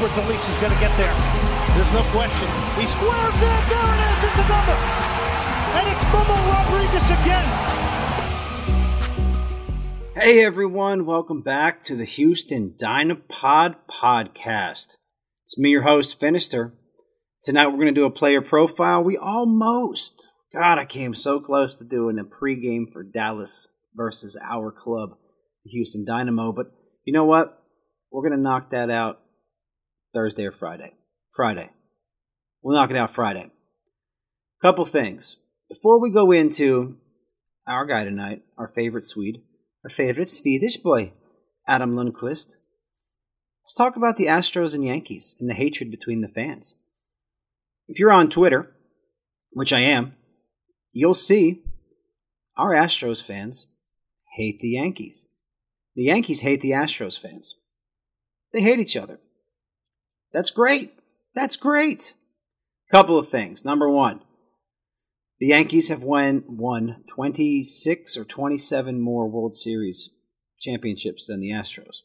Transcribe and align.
Albert 0.00 0.22
Elis 0.22 0.48
is 0.48 0.56
going 0.56 0.72
to 0.72 0.80
get 0.80 0.96
there. 0.96 1.12
There's 1.76 1.92
no 1.92 2.00
question. 2.08 2.48
He 2.80 2.86
squares 2.86 3.36
it. 3.36 3.62
There 3.68 3.84
it 3.84 4.00
is. 4.08 4.24
It's 4.24 4.40
another. 4.46 4.78
And 5.76 5.88
it's 5.92 6.04
Memo 6.04 6.36
Rodriguez 6.48 7.10
again. 7.20 7.48
Hey 10.14 10.42
everyone, 10.42 11.04
welcome 11.04 11.42
back 11.42 11.84
to 11.84 11.94
the 11.94 12.06
Houston 12.06 12.76
Dynapod 12.82 13.76
podcast. 13.90 14.96
It's 15.42 15.58
me, 15.58 15.68
your 15.68 15.82
host, 15.82 16.18
Finister. 16.18 16.72
Tonight 17.42 17.66
we're 17.66 17.82
going 17.82 17.94
to 17.94 18.00
do 18.00 18.06
a 18.06 18.10
player 18.10 18.40
profile. 18.40 19.04
We 19.04 19.18
almost, 19.18 20.32
God, 20.54 20.78
I 20.78 20.86
came 20.86 21.14
so 21.14 21.40
close 21.40 21.74
to 21.74 21.84
doing 21.84 22.18
a 22.18 22.24
pregame 22.24 22.90
for 22.90 23.02
Dallas 23.02 23.68
versus 23.94 24.34
our 24.50 24.72
club, 24.72 25.10
the 25.62 25.72
Houston 25.72 26.06
Dynamo, 26.06 26.52
but 26.52 26.68
you 27.04 27.12
know 27.12 27.26
what? 27.26 27.62
We're 28.10 28.22
going 28.26 28.38
to 28.38 28.42
knock 28.42 28.70
that 28.70 28.88
out 28.88 29.19
Thursday 30.12 30.44
or 30.44 30.52
Friday. 30.52 30.94
Friday. 31.34 31.70
We'll 32.62 32.76
knock 32.76 32.90
it 32.90 32.96
out 32.96 33.14
Friday. 33.14 33.50
Couple 34.60 34.84
things. 34.84 35.36
Before 35.68 36.00
we 36.00 36.10
go 36.10 36.32
into 36.32 36.96
our 37.66 37.86
guy 37.86 38.04
tonight, 38.04 38.42
our 38.58 38.68
favorite 38.68 39.06
Swede, 39.06 39.42
our 39.84 39.90
favorite 39.90 40.28
Swedish 40.28 40.76
boy, 40.76 41.12
Adam 41.66 41.94
Lundqvist, 41.94 42.56
let's 43.62 43.74
talk 43.76 43.96
about 43.96 44.16
the 44.16 44.26
Astros 44.26 44.74
and 44.74 44.84
Yankees 44.84 45.36
and 45.40 45.48
the 45.48 45.54
hatred 45.54 45.90
between 45.90 46.20
the 46.20 46.28
fans. 46.28 46.74
If 47.86 47.98
you're 47.98 48.12
on 48.12 48.28
Twitter, 48.28 48.74
which 49.52 49.72
I 49.72 49.80
am, 49.80 50.14
you'll 50.92 51.14
see 51.14 51.62
our 52.56 52.72
Astros 52.72 53.22
fans 53.22 53.68
hate 54.36 54.60
the 54.60 54.70
Yankees. 54.70 55.28
The 55.94 56.04
Yankees 56.04 56.40
hate 56.40 56.60
the 56.60 56.72
Astros 56.72 57.18
fans. 57.18 57.56
They 58.52 58.60
hate 58.60 58.80
each 58.80 58.96
other. 58.96 59.20
That's 60.32 60.50
great. 60.50 60.92
That's 61.34 61.56
great. 61.56 62.14
Couple 62.90 63.18
of 63.18 63.28
things. 63.28 63.64
Number 63.64 63.88
one, 63.88 64.20
the 65.38 65.48
Yankees 65.48 65.88
have 65.88 66.02
won, 66.02 66.44
won 66.46 67.04
26 67.08 68.16
or 68.16 68.24
27 68.24 69.00
more 69.00 69.28
World 69.28 69.54
Series 69.54 70.10
championships 70.60 71.26
than 71.26 71.40
the 71.40 71.50
Astros. 71.50 72.02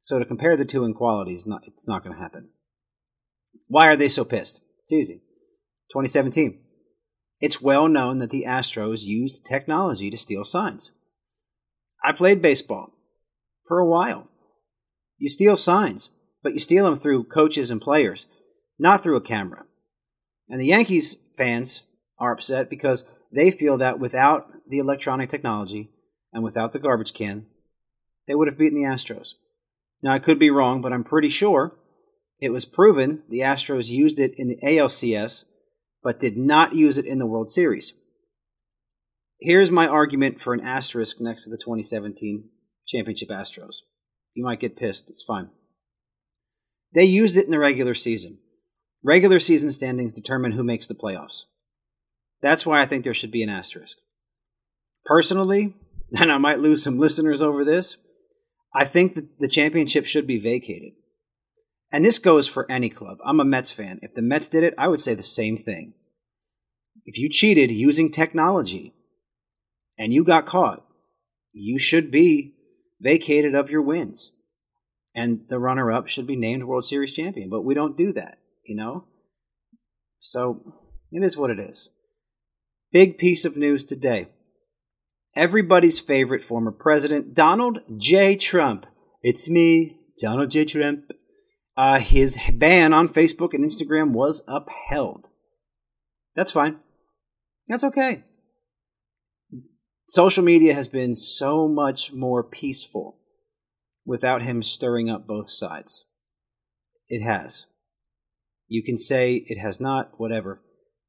So 0.00 0.18
to 0.18 0.24
compare 0.24 0.56
the 0.56 0.64
two 0.64 0.84
in 0.84 0.94
quality 0.94 1.34
is 1.34 1.46
not 1.46 1.64
it's 1.66 1.88
not 1.88 2.04
going 2.04 2.14
to 2.14 2.22
happen. 2.22 2.50
Why 3.66 3.88
are 3.88 3.96
they 3.96 4.08
so 4.08 4.24
pissed? 4.24 4.64
It's 4.84 4.92
easy. 4.92 5.22
2017. 5.92 6.60
It's 7.40 7.60
well 7.60 7.88
known 7.88 8.18
that 8.18 8.30
the 8.30 8.44
Astros 8.46 9.04
used 9.04 9.44
technology 9.44 10.10
to 10.10 10.16
steal 10.16 10.44
signs. 10.44 10.92
I 12.04 12.12
played 12.12 12.42
baseball 12.42 12.92
for 13.66 13.78
a 13.78 13.86
while. 13.86 14.28
You 15.18 15.28
steal 15.28 15.56
signs, 15.56 16.10
but 16.42 16.52
you 16.52 16.58
steal 16.58 16.84
them 16.84 16.98
through 16.98 17.24
coaches 17.24 17.70
and 17.70 17.80
players, 17.80 18.26
not 18.78 19.02
through 19.02 19.16
a 19.16 19.20
camera. 19.20 19.64
And 20.48 20.60
the 20.60 20.66
Yankees 20.66 21.16
fans 21.36 21.84
are 22.18 22.32
upset 22.32 22.68
because 22.68 23.04
they 23.32 23.50
feel 23.50 23.78
that 23.78 23.98
without 23.98 24.50
the 24.68 24.78
electronic 24.78 25.30
technology 25.30 25.90
and 26.32 26.42
without 26.42 26.72
the 26.72 26.78
garbage 26.78 27.14
can, 27.14 27.46
they 28.26 28.34
would 28.34 28.48
have 28.48 28.58
beaten 28.58 28.80
the 28.80 28.88
Astros. 28.88 29.34
Now, 30.02 30.12
I 30.12 30.18
could 30.18 30.38
be 30.38 30.50
wrong, 30.50 30.80
but 30.80 30.92
I'm 30.92 31.04
pretty 31.04 31.28
sure 31.28 31.76
it 32.40 32.52
was 32.52 32.64
proven 32.64 33.22
the 33.28 33.40
Astros 33.40 33.90
used 33.90 34.18
it 34.18 34.34
in 34.36 34.48
the 34.48 34.58
ALCS, 34.64 35.44
but 36.02 36.20
did 36.20 36.36
not 36.36 36.74
use 36.74 36.96
it 36.96 37.04
in 37.04 37.18
the 37.18 37.26
World 37.26 37.50
Series. 37.50 37.94
Here's 39.40 39.70
my 39.70 39.86
argument 39.86 40.40
for 40.40 40.52
an 40.52 40.60
asterisk 40.60 41.20
next 41.20 41.44
to 41.44 41.50
the 41.50 41.58
2017 41.58 42.48
championship 42.86 43.28
Astros. 43.28 43.82
You 44.34 44.44
might 44.44 44.60
get 44.60 44.76
pissed. 44.76 45.08
It's 45.08 45.22
fine. 45.22 45.50
They 46.92 47.04
used 47.04 47.36
it 47.36 47.44
in 47.44 47.50
the 47.50 47.58
regular 47.58 47.94
season. 47.94 48.38
Regular 49.02 49.38
season 49.38 49.72
standings 49.72 50.12
determine 50.12 50.52
who 50.52 50.62
makes 50.62 50.86
the 50.86 50.94
playoffs. 50.94 51.44
That's 52.42 52.66
why 52.66 52.80
I 52.80 52.86
think 52.86 53.04
there 53.04 53.14
should 53.14 53.30
be 53.30 53.42
an 53.42 53.48
asterisk. 53.48 53.98
Personally, 55.04 55.74
and 56.18 56.30
I 56.30 56.38
might 56.38 56.58
lose 56.58 56.82
some 56.82 56.98
listeners 56.98 57.42
over 57.42 57.64
this, 57.64 57.98
I 58.74 58.84
think 58.84 59.14
that 59.14 59.38
the 59.38 59.48
championship 59.48 60.06
should 60.06 60.26
be 60.26 60.38
vacated. 60.38 60.92
And 61.92 62.04
this 62.04 62.18
goes 62.18 62.46
for 62.46 62.70
any 62.70 62.88
club. 62.88 63.18
I'm 63.24 63.40
a 63.40 63.44
Mets 63.44 63.72
fan. 63.72 63.98
If 64.02 64.14
the 64.14 64.22
Mets 64.22 64.48
did 64.48 64.62
it, 64.62 64.74
I 64.78 64.88
would 64.88 65.00
say 65.00 65.14
the 65.14 65.22
same 65.22 65.56
thing. 65.56 65.94
If 67.04 67.18
you 67.18 67.28
cheated 67.28 67.72
using 67.72 68.10
technology 68.10 68.94
and 69.98 70.12
you 70.12 70.22
got 70.22 70.46
caught, 70.46 70.86
you 71.52 71.78
should 71.80 72.10
be 72.12 72.54
vacated 73.00 73.56
of 73.56 73.70
your 73.70 73.82
wins. 73.82 74.32
And 75.14 75.40
the 75.48 75.58
runner 75.58 75.90
up 75.90 76.08
should 76.08 76.26
be 76.26 76.36
named 76.36 76.64
World 76.64 76.84
Series 76.84 77.12
champion. 77.12 77.50
But 77.50 77.64
we 77.64 77.74
don't 77.74 77.96
do 77.96 78.12
that, 78.12 78.38
you 78.64 78.76
know? 78.76 79.04
So 80.20 80.74
it 81.10 81.24
is 81.24 81.36
what 81.36 81.50
it 81.50 81.58
is. 81.58 81.90
Big 82.92 83.18
piece 83.18 83.44
of 83.44 83.56
news 83.56 83.84
today. 83.84 84.28
Everybody's 85.36 85.98
favorite 85.98 86.42
former 86.42 86.72
president, 86.72 87.34
Donald 87.34 87.80
J. 87.96 88.36
Trump. 88.36 88.86
It's 89.22 89.48
me, 89.48 89.98
Donald 90.20 90.50
J. 90.50 90.64
Trump. 90.64 91.12
Uh, 91.76 92.00
his 92.00 92.36
ban 92.52 92.92
on 92.92 93.08
Facebook 93.08 93.54
and 93.54 93.64
Instagram 93.64 94.10
was 94.10 94.42
upheld. 94.48 95.30
That's 96.34 96.52
fine. 96.52 96.78
That's 97.68 97.84
okay 97.84 98.24
social 100.10 100.42
media 100.42 100.74
has 100.74 100.88
been 100.88 101.14
so 101.14 101.68
much 101.68 102.12
more 102.12 102.42
peaceful 102.42 103.16
without 104.04 104.42
him 104.42 104.62
stirring 104.62 105.10
up 105.10 105.26
both 105.26 105.50
sides. 105.50 106.06
It 107.08 107.22
has. 107.22 107.66
You 108.68 108.82
can 108.82 108.96
say 108.96 109.44
it 109.46 109.58
has 109.58 109.80
not, 109.80 110.12
whatever. 110.18 110.62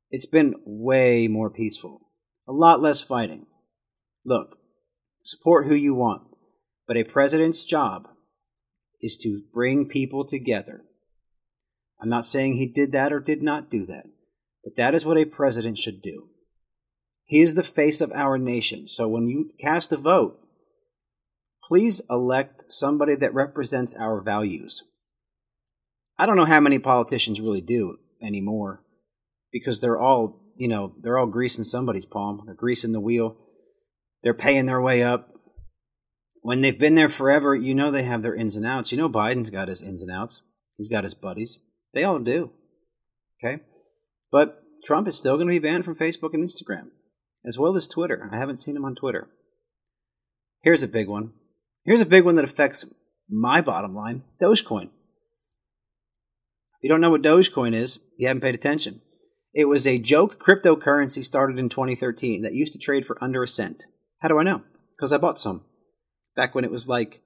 It's 0.09 0.25
been 0.25 0.55
way 0.65 1.27
more 1.27 1.49
peaceful. 1.49 1.99
A 2.47 2.51
lot 2.51 2.81
less 2.81 3.01
fighting. 3.01 3.45
Look, 4.25 4.57
support 5.23 5.67
who 5.67 5.75
you 5.75 5.93
want, 5.93 6.23
but 6.87 6.97
a 6.97 7.03
president's 7.03 7.63
job 7.63 8.07
is 9.01 9.17
to 9.17 9.43
bring 9.53 9.87
people 9.87 10.25
together. 10.25 10.81
I'm 12.01 12.09
not 12.09 12.25
saying 12.25 12.55
he 12.55 12.67
did 12.67 12.91
that 12.91 13.13
or 13.13 13.19
did 13.19 13.41
not 13.41 13.69
do 13.69 13.85
that, 13.85 14.05
but 14.63 14.75
that 14.75 14.95
is 14.95 15.05
what 15.05 15.17
a 15.17 15.25
president 15.25 15.77
should 15.77 16.01
do. 16.01 16.29
He 17.25 17.41
is 17.41 17.55
the 17.55 17.63
face 17.63 18.01
of 18.01 18.11
our 18.11 18.37
nation. 18.37 18.87
So 18.87 19.07
when 19.07 19.27
you 19.27 19.51
cast 19.59 19.91
a 19.91 19.97
vote, 19.97 20.39
please 21.71 22.01
elect 22.09 22.65
somebody 22.67 23.15
that 23.15 23.33
represents 23.33 23.95
our 23.95 24.19
values. 24.21 24.83
I 26.19 26.25
don't 26.25 26.35
know 26.35 26.43
how 26.43 26.59
many 26.59 26.79
politicians 26.79 27.39
really 27.39 27.61
do 27.61 27.95
anymore 28.21 28.83
because 29.53 29.79
they're 29.79 29.97
all, 29.97 30.51
you 30.57 30.67
know, 30.67 30.93
they're 31.01 31.17
all 31.17 31.27
greasing 31.27 31.63
somebody's 31.63 32.05
palm. 32.05 32.41
They're 32.45 32.55
greasing 32.55 32.91
the 32.91 32.99
wheel. 32.99 33.37
They're 34.21 34.33
paying 34.33 34.65
their 34.65 34.81
way 34.81 35.01
up. 35.01 35.29
When 36.41 36.59
they've 36.59 36.77
been 36.77 36.95
there 36.95 37.07
forever, 37.07 37.55
you 37.55 37.73
know 37.73 37.89
they 37.89 38.03
have 38.03 38.21
their 38.21 38.35
ins 38.35 38.57
and 38.57 38.65
outs. 38.65 38.91
You 38.91 38.97
know 38.97 39.07
Biden's 39.07 39.49
got 39.49 39.69
his 39.69 39.81
ins 39.81 40.01
and 40.01 40.11
outs. 40.11 40.41
He's 40.75 40.89
got 40.89 41.05
his 41.05 41.13
buddies. 41.13 41.59
They 41.93 42.03
all 42.03 42.19
do. 42.19 42.51
Okay? 43.41 43.63
But 44.29 44.61
Trump 44.83 45.07
is 45.07 45.17
still 45.17 45.37
going 45.37 45.47
to 45.47 45.53
be 45.53 45.59
banned 45.59 45.85
from 45.85 45.95
Facebook 45.95 46.33
and 46.33 46.43
Instagram 46.43 46.89
as 47.45 47.57
well 47.57 47.77
as 47.77 47.87
Twitter. 47.87 48.29
I 48.29 48.37
haven't 48.39 48.59
seen 48.59 48.75
him 48.75 48.83
on 48.83 48.93
Twitter. 48.93 49.29
Here's 50.63 50.83
a 50.83 50.87
big 50.89 51.07
one. 51.07 51.31
Here's 51.83 52.01
a 52.01 52.05
big 52.05 52.25
one 52.25 52.35
that 52.35 52.45
affects 52.45 52.85
my 53.29 53.61
bottom 53.61 53.95
line 53.95 54.23
Dogecoin. 54.41 54.85
If 54.85 56.83
you 56.83 56.89
don't 56.89 57.01
know 57.01 57.11
what 57.11 57.21
Dogecoin 57.21 57.73
is, 57.73 57.99
you 58.17 58.27
haven't 58.27 58.41
paid 58.41 58.55
attention. 58.55 59.01
It 59.53 59.65
was 59.65 59.85
a 59.85 59.99
joke 59.99 60.43
cryptocurrency 60.43 61.23
started 61.23 61.59
in 61.59 61.69
2013 61.69 62.43
that 62.43 62.53
used 62.53 62.73
to 62.73 62.79
trade 62.79 63.05
for 63.05 63.21
under 63.21 63.43
a 63.43 63.47
cent. 63.47 63.85
How 64.19 64.29
do 64.29 64.39
I 64.39 64.43
know? 64.43 64.61
Because 64.95 65.11
I 65.11 65.17
bought 65.17 65.39
some 65.39 65.65
back 66.35 66.55
when 66.55 66.63
it 66.63 66.71
was 66.71 66.87
like 66.87 67.21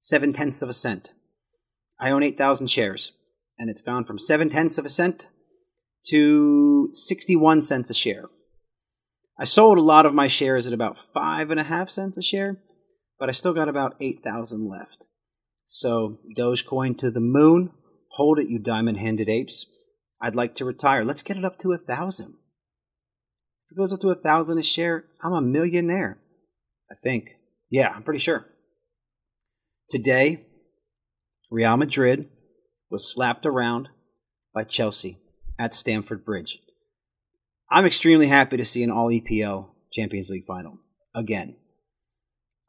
seven 0.00 0.32
tenths 0.32 0.62
of 0.62 0.68
a 0.68 0.72
cent. 0.72 1.12
I 2.00 2.10
own 2.10 2.22
8,000 2.22 2.68
shares, 2.68 3.12
and 3.58 3.68
it's 3.68 3.82
gone 3.82 4.04
from 4.04 4.18
seven 4.18 4.48
tenths 4.48 4.78
of 4.78 4.86
a 4.86 4.90
cent 4.90 5.28
to 6.08 6.88
61 6.92 7.62
cents 7.62 7.90
a 7.90 7.94
share. 7.94 8.26
I 9.38 9.44
sold 9.44 9.76
a 9.76 9.82
lot 9.82 10.06
of 10.06 10.14
my 10.14 10.28
shares 10.28 10.66
at 10.66 10.72
about 10.72 10.98
five 10.98 11.50
and 11.50 11.60
a 11.60 11.64
half 11.64 11.90
cents 11.90 12.16
a 12.16 12.22
share, 12.22 12.58
but 13.18 13.28
I 13.28 13.32
still 13.32 13.54
got 13.54 13.68
about 13.68 13.96
8,000 14.00 14.68
left. 14.68 15.06
So, 15.64 16.18
Dogecoin 16.36 16.96
to 16.98 17.10
the 17.10 17.20
moon. 17.20 17.70
Hold 18.12 18.38
it, 18.38 18.48
you 18.48 18.58
diamond 18.58 18.98
handed 18.98 19.28
apes. 19.28 19.66
I'd 20.20 20.36
like 20.36 20.54
to 20.56 20.64
retire. 20.64 21.04
Let's 21.04 21.22
get 21.22 21.36
it 21.36 21.44
up 21.44 21.58
to 21.58 21.72
a 21.72 21.78
thousand. 21.78 22.34
If 23.66 23.72
it 23.72 23.78
goes 23.78 23.92
up 23.92 24.00
to 24.00 24.10
a 24.10 24.14
thousand 24.14 24.58
a 24.58 24.62
share, 24.62 25.04
I'm 25.22 25.32
a 25.32 25.40
millionaire. 25.40 26.18
I 26.90 26.94
think. 27.02 27.36
Yeah, 27.68 27.92
I'm 27.94 28.04
pretty 28.04 28.20
sure. 28.20 28.46
Today, 29.88 30.46
Real 31.50 31.76
Madrid 31.76 32.28
was 32.90 33.12
slapped 33.12 33.44
around 33.44 33.88
by 34.54 34.64
Chelsea 34.64 35.18
at 35.58 35.74
Stamford 35.74 36.24
Bridge. 36.24 36.58
I'm 37.70 37.86
extremely 37.86 38.28
happy 38.28 38.56
to 38.56 38.64
see 38.64 38.82
an 38.82 38.90
all 38.90 39.10
EPL 39.10 39.70
Champions 39.92 40.30
League 40.30 40.44
final 40.44 40.78
again. 41.14 41.56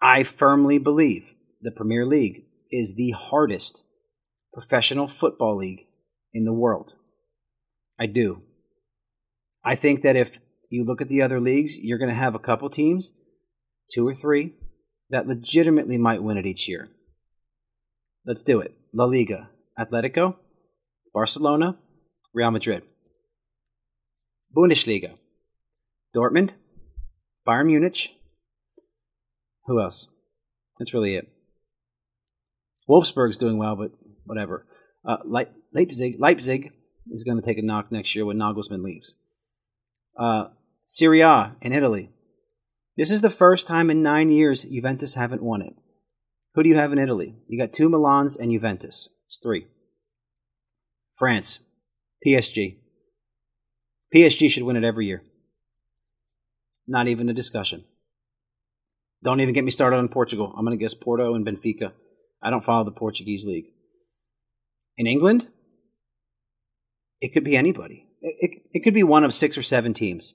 I 0.02 0.24
firmly 0.24 0.78
believe 0.78 1.34
the 1.62 1.72
Premier 1.72 2.06
League 2.06 2.46
is 2.72 2.96
the 2.96 3.12
hardest 3.12 3.84
professional 4.54 5.08
football 5.08 5.56
league 5.56 5.88
in 6.34 6.46
the 6.46 6.54
world. 6.54 6.94
I 8.00 8.06
do. 8.06 8.44
I 9.64 9.76
think 9.76 10.04
that 10.04 10.16
if 10.16 10.40
you 10.70 10.84
look 10.84 11.02
at 11.02 11.10
the 11.10 11.22
other 11.22 11.40
leagues, 11.40 11.78
you're 11.78 11.98
going 11.98 12.10
to 12.10 12.16
have 12.16 12.36
a 12.36 12.40
couple 12.40 12.70
teams, 12.70 13.12
two 13.92 14.08
or 14.08 14.14
three, 14.14 14.54
that 15.10 15.28
legitimately 15.28 15.98
might 15.98 16.22
win 16.22 16.38
it 16.38 16.46
each 16.46 16.68
year. 16.68 16.90
Let's 18.26 18.44
do 18.44 18.60
it. 18.60 18.74
La 18.94 19.06
Liga, 19.06 19.50
Atletico, 19.80 20.36
Barcelona, 21.14 21.78
Real 22.34 22.52
Madrid. 22.52 22.84
Bundesliga, 24.56 25.18
Dortmund, 26.16 26.52
Bayern 27.48 27.68
Munich. 27.68 28.14
Who 29.68 29.82
else? 29.82 30.08
That's 30.80 30.94
really 30.94 31.16
it. 31.16 31.28
Wolfsburg's 32.90 33.38
doing 33.38 33.58
well, 33.58 33.76
but 33.76 33.92
whatever. 34.26 34.66
Uh, 35.06 35.18
Leipzig, 35.74 36.16
Leipzig 36.20 36.72
is 37.12 37.24
going 37.24 37.40
to 37.40 37.46
take 37.46 37.58
a 37.58 37.62
knock 37.62 37.92
next 37.92 38.16
year 38.16 38.26
when 38.26 38.38
Nagelsmann 38.38 38.84
leaves. 38.84 39.14
Uh, 40.18 40.48
Serie 40.86 41.22
A 41.22 41.56
in 41.62 41.74
Italy. 41.74 42.10
This 42.96 43.12
is 43.12 43.22
the 43.22 43.30
first 43.30 43.68
time 43.68 43.90
in 43.90 44.02
nine 44.02 44.32
years 44.32 44.64
Juventus 44.64 45.16
haven't 45.16 45.44
won 45.44 45.62
it. 45.62 45.76
Who 46.56 46.64
do 46.64 46.70
you 46.70 46.76
have 46.76 46.92
in 46.92 46.98
Italy? 46.98 47.36
You 47.48 47.60
got 47.60 47.74
two 47.74 47.90
Milans 47.90 48.40
and 48.40 48.52
Juventus. 48.52 49.10
It's 49.26 49.38
three. 49.38 49.68
France, 51.18 51.60
PSG. 52.26 52.78
PSG 54.16 54.50
should 54.50 54.64
win 54.64 54.78
it 54.78 54.84
every 54.84 55.06
year. 55.06 55.24
Not 56.88 57.08
even 57.08 57.30
a 57.30 57.34
discussion. 57.34 57.84
Don't 59.24 59.42
even 59.42 59.54
get 59.54 59.64
me 59.64 59.72
started 59.72 59.98
on 59.98 60.10
Portugal. 60.10 60.54
I'm 60.56 60.66
going 60.66 60.78
to 60.78 60.84
guess 60.84 60.94
Porto 60.94 61.34
and 61.34 61.46
Benfica. 61.46 61.94
I 62.42 62.50
don't 62.50 62.64
follow 62.64 62.86
the 62.86 62.92
Portuguese 62.92 63.46
league. 63.46 63.66
In 64.98 65.08
England, 65.08 65.48
it 67.22 67.34
could 67.34 67.44
be 67.44 67.58
anybody. 67.58 68.08
It, 68.22 68.36
it, 68.40 68.62
it, 68.74 68.80
could 68.84 68.94
be 68.94 69.04
one 69.04 69.24
of 69.24 69.34
six 69.34 69.58
or 69.58 69.64
seven 69.64 69.94
teams, 69.94 70.34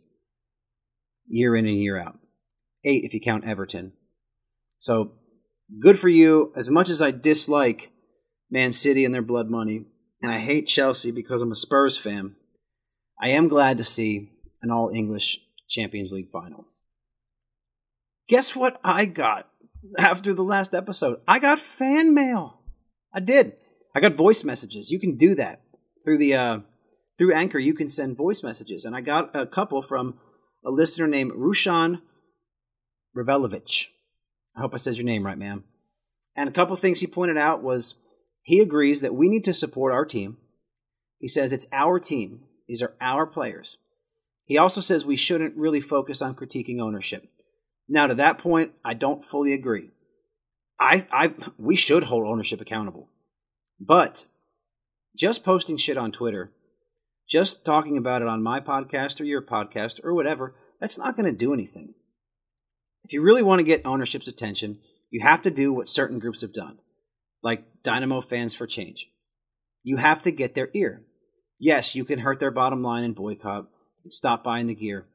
year 1.27 1.57
in 1.57 1.67
and 1.67 1.81
year 1.81 2.01
out. 2.01 2.19
Eight 2.85 3.05
if 3.05 3.15
you 3.15 3.21
count 3.21 3.47
Everton. 3.47 3.93
So 4.79 5.13
good 5.81 5.99
for 5.99 6.09
you. 6.09 6.53
As 6.57 6.69
much 6.69 6.89
as 6.89 7.01
I 7.01 7.13
dislike 7.13 7.93
Man 8.51 8.73
City 8.73 9.05
and 9.05 9.15
their 9.15 9.23
blood 9.23 9.49
money, 9.49 9.85
and 10.21 10.33
I 10.33 10.41
hate 10.41 10.67
Chelsea 10.69 11.11
because 11.11 11.43
I'm 11.43 11.53
a 11.53 11.57
Spurs 11.57 11.97
fan, 11.97 12.37
I 13.21 13.29
am 13.31 13.49
glad 13.49 13.79
to 13.79 13.85
see 13.85 14.31
an 14.63 14.71
all 14.71 14.91
English 14.91 15.39
Champions 15.69 16.13
League 16.13 16.31
final. 16.31 16.67
Guess 18.33 18.57
what 18.57 18.81
I 18.83 19.05
got 19.05 19.47
after 19.99 20.33
the 20.33 20.43
last 20.43 20.73
episode? 20.73 21.21
I 21.29 21.39
got 21.39 21.59
fan 21.59 22.15
mail. 22.15 22.63
I 23.13 23.21
did. 23.21 23.53
I 23.95 24.01
got 24.01 24.15
voice 24.15 24.43
messages. 24.43 24.91
You 24.91 24.99
can 24.99 25.19
do 25.19 25.35
that 25.35 25.61
through 26.03 26.17
the 26.17 26.33
uh, 26.33 26.59
through 27.19 27.35
Anchor. 27.35 27.59
You 27.59 27.75
can 27.75 27.91
send 27.91 28.17
voice 28.17 28.43
messages, 28.43 28.87
and 28.87 28.97
I 28.97 29.03
got 29.03 29.37
a 29.37 29.45
couple 29.45 29.83
from 29.83 30.19
a 30.65 30.71
listener 30.71 31.07
named 31.07 31.33
Rushan 31.33 32.01
Ravelovich. 33.15 33.89
I 34.57 34.63
hope 34.63 34.73
I 34.73 34.79
said 34.79 34.97
your 34.97 35.05
name 35.05 35.27
right, 35.27 35.37
ma'am. 35.37 35.65
And 36.35 36.49
a 36.49 36.53
couple 36.53 36.75
things 36.77 37.01
he 37.01 37.07
pointed 37.07 37.37
out 37.37 37.63
was 37.63 37.97
he 38.45 38.61
agrees 38.61 39.03
that 39.03 39.15
we 39.15 39.29
need 39.29 39.45
to 39.45 39.53
support 39.53 39.93
our 39.93 40.07
team. 40.07 40.39
He 41.19 41.29
says 41.29 41.53
it's 41.53 41.67
our 41.71 42.01
team. 42.01 42.45
These 42.67 42.81
are 42.81 42.95
our 42.99 43.27
players. 43.27 43.77
He 44.47 44.57
also 44.57 44.81
says 44.81 45.05
we 45.05 45.17
shouldn't 45.17 45.55
really 45.55 45.83
focus 45.83 46.23
on 46.23 46.35
critiquing 46.35 46.81
ownership. 46.81 47.29
Now, 47.93 48.07
to 48.07 48.15
that 48.15 48.39
point, 48.39 48.73
I 48.83 48.95
don't 48.95 49.23
fully 49.23 49.53
agree. 49.53 49.91
I, 50.81 51.07
I, 51.13 51.35
we 51.59 51.77
should 51.77 52.05
hold 52.05 52.27
ownership 52.27 52.59
accountable. 52.59 53.11
But 53.79 54.25
just 55.15 55.45
posting 55.45 55.77
shit 55.77 55.99
on 55.99 56.11
Twitter, 56.11 56.53
just 57.29 57.67
talking 57.67 57.99
about 57.99 58.23
it 58.23 58.29
on 58.29 58.43
my 58.43 58.61
podcast 58.61 59.21
or 59.21 59.25
your 59.25 59.43
podcast 59.43 60.03
or 60.03 60.15
whatever, 60.15 60.55
that's 60.81 60.97
not 60.97 61.17
going 61.17 61.27
to 61.27 61.39
do 61.39 61.53
anything. 61.53 61.93
If 63.05 63.13
you 63.13 63.21
really 63.21 63.43
want 63.43 63.59
to 63.59 63.65
get 63.65 63.85
ownership's 63.85 64.27
attention, 64.27 64.79
you 65.11 65.21
have 65.21 65.43
to 65.43 65.51
do 65.51 65.71
what 65.71 65.87
certain 65.87 66.19
groups 66.19 66.41
have 66.41 66.55
done, 66.55 66.79
like 67.43 67.83
Dynamo 67.83 68.23
Fans 68.23 68.55
for 68.55 68.67
Change. 68.67 69.07
You 69.83 69.99
have 69.99 70.23
to 70.23 70.31
get 70.31 70.55
their 70.55 70.71
ear. 70.73 71.03
Yes, 71.59 71.95
you 71.95 72.07
can 72.07 72.21
hurt 72.21 72.41
their 72.41 72.51
bottom 72.51 72.83
line 72.83 73.05
and 73.05 73.15
boycott 73.15 73.67
and 74.03 74.11
stop 74.11 74.43
buying 74.43 74.67
the 74.67 74.75
gear, 74.75 75.09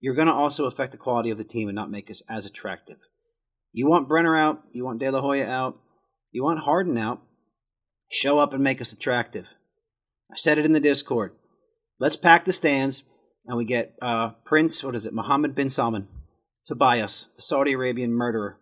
you're 0.00 0.14
going 0.14 0.26
to 0.26 0.32
also 0.32 0.66
affect 0.66 0.92
the 0.92 0.98
quality 0.98 1.30
of 1.30 1.38
the 1.38 1.44
team 1.44 1.68
and 1.68 1.76
not 1.76 1.90
make 1.90 2.10
us 2.10 2.22
as 2.28 2.46
attractive. 2.46 2.98
You 3.72 3.86
want 3.88 4.08
Brener 4.08 4.38
out, 4.38 4.62
you 4.72 4.84
want 4.84 4.98
De 4.98 5.10
La 5.10 5.20
Hoya 5.20 5.46
out, 5.46 5.78
you 6.32 6.42
want 6.42 6.60
Harden 6.60 6.98
out, 6.98 7.20
show 8.10 8.38
up 8.38 8.52
and 8.52 8.64
make 8.64 8.80
us 8.80 8.92
attractive. 8.92 9.48
I 10.30 10.36
said 10.36 10.58
it 10.58 10.64
in 10.64 10.72
the 10.72 10.80
Discord. 10.80 11.32
Let's 11.98 12.16
pack 12.16 12.44
the 12.44 12.52
stands 12.52 13.02
and 13.46 13.56
we 13.56 13.64
get 13.64 13.94
uh, 14.00 14.30
Prince, 14.44 14.82
what 14.82 14.94
is 14.94 15.06
it, 15.06 15.12
Mohammed 15.12 15.54
bin 15.54 15.68
Salman, 15.68 16.08
Tobias, 16.64 17.28
the 17.36 17.42
Saudi 17.42 17.72
Arabian 17.72 18.12
murderer. 18.12 18.58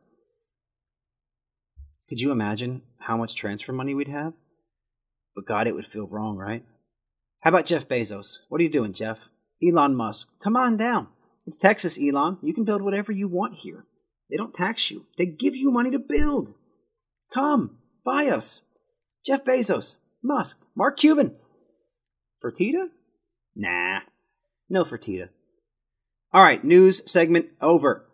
Could 2.09 2.21
you 2.21 2.33
imagine 2.33 2.83
how 3.01 3.17
much 3.17 3.35
transfer 3.35 3.73
money 3.73 3.95
we'd 3.95 4.09
have? 4.09 4.33
But 5.35 5.47
God, 5.47 5.67
it 5.67 5.75
would 5.75 5.87
feel 5.87 6.07
wrong, 6.07 6.37
right? 6.37 6.65
How 7.41 7.51
about 7.51 7.67
Jeff 7.67 7.87
Bezos? 7.87 8.39
What 8.49 8.61
are 8.61 8.65
you 8.65 8.71
doing, 8.71 8.93
Jeff? 8.93 9.29
Elon 9.63 9.95
Musk, 9.95 10.41
come 10.43 10.57
on 10.57 10.77
down. 10.77 11.09
It's 11.49 11.57
Texas, 11.57 11.99
Elon. 11.99 12.37
You 12.43 12.53
can 12.53 12.65
build 12.65 12.83
whatever 12.83 13.11
you 13.11 13.27
want 13.27 13.55
here. 13.55 13.87
They 14.29 14.37
don't 14.37 14.53
tax 14.53 14.91
you, 14.91 15.07
they 15.17 15.25
give 15.25 15.57
you 15.57 15.71
money 15.71 15.91
to 15.91 15.99
build. 15.99 16.53
Come, 17.33 17.79
buy 18.05 18.27
us. 18.27 18.61
Jeff 19.25 19.45
Bezos, 19.45 19.97
Musk, 20.23 20.67
Mark 20.77 20.99
Cuban. 20.99 21.37
Fertitta? 22.45 22.89
Nah, 23.57 24.01
no 24.69 24.85
Fertitta. 24.85 25.31
All 26.35 26.43
right, 26.43 26.63
news 26.63 27.11
segment 27.11 27.47
over. 27.63 28.05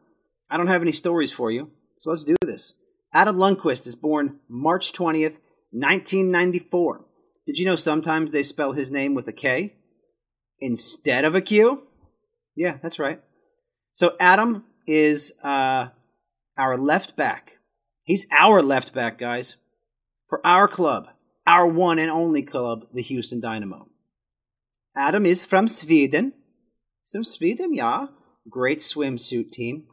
I 0.48 0.56
don't 0.56 0.68
have 0.68 0.82
any 0.82 0.92
stories 0.92 1.32
for 1.32 1.50
you, 1.50 1.72
so 1.98 2.10
let's 2.10 2.22
do 2.22 2.36
this. 2.40 2.74
Adam 3.12 3.34
Lundqvist 3.34 3.88
is 3.88 3.96
born 3.96 4.38
March 4.48 4.92
20th, 4.92 5.38
1994. 5.72 7.04
Did 7.48 7.58
you 7.58 7.66
know 7.66 7.74
sometimes 7.74 8.30
they 8.30 8.44
spell 8.44 8.74
his 8.74 8.92
name 8.92 9.12
with 9.12 9.26
a 9.26 9.32
K 9.32 9.74
instead 10.60 11.24
of 11.24 11.34
a 11.34 11.40
Q? 11.40 11.88
Yeah, 12.56 12.78
that's 12.82 12.98
right. 12.98 13.20
So 13.92 14.16
Adam 14.20 14.64
is 14.86 15.32
uh, 15.42 15.88
our 16.56 16.76
left 16.76 17.16
back. 17.16 17.58
He's 18.02 18.26
our 18.30 18.62
left 18.62 18.92
back, 18.92 19.18
guys, 19.18 19.56
for 20.28 20.44
our 20.46 20.68
club, 20.68 21.08
our 21.46 21.66
one 21.66 21.98
and 21.98 22.10
only 22.10 22.42
club, 22.42 22.86
the 22.92 23.02
Houston 23.02 23.40
Dynamo. 23.40 23.88
Adam 24.96 25.26
is 25.26 25.44
from 25.44 25.68
Sweden. 25.68 26.32
From 27.10 27.24
Sweden, 27.24 27.72
yeah. 27.72 28.06
Great 28.48 28.78
swimsuit 28.78 29.50
team. 29.52 29.86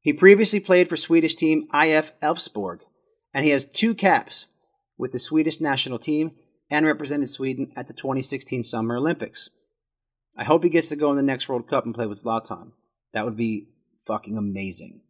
He 0.00 0.12
previously 0.12 0.60
played 0.60 0.88
for 0.88 0.96
Swedish 0.96 1.34
team 1.34 1.66
IF 1.74 2.12
Elfsborg, 2.20 2.80
and 3.32 3.44
he 3.44 3.50
has 3.50 3.64
two 3.64 3.94
caps 3.94 4.46
with 4.96 5.12
the 5.12 5.18
Swedish 5.18 5.60
national 5.60 5.98
team 5.98 6.32
and 6.70 6.86
represented 6.86 7.28
Sweden 7.30 7.72
at 7.76 7.88
the 7.88 7.94
2016 7.94 8.62
Summer 8.62 8.96
Olympics. 8.96 9.50
I 10.36 10.44
hope 10.44 10.64
he 10.64 10.70
gets 10.70 10.88
to 10.88 10.96
go 10.96 11.10
in 11.10 11.16
the 11.16 11.22
next 11.22 11.48
World 11.48 11.68
Cup 11.68 11.84
and 11.84 11.94
play 11.94 12.06
with 12.06 12.22
Zlatan. 12.22 12.72
That 13.12 13.24
would 13.24 13.36
be 13.36 13.68
fucking 14.06 14.36
amazing. 14.36 15.00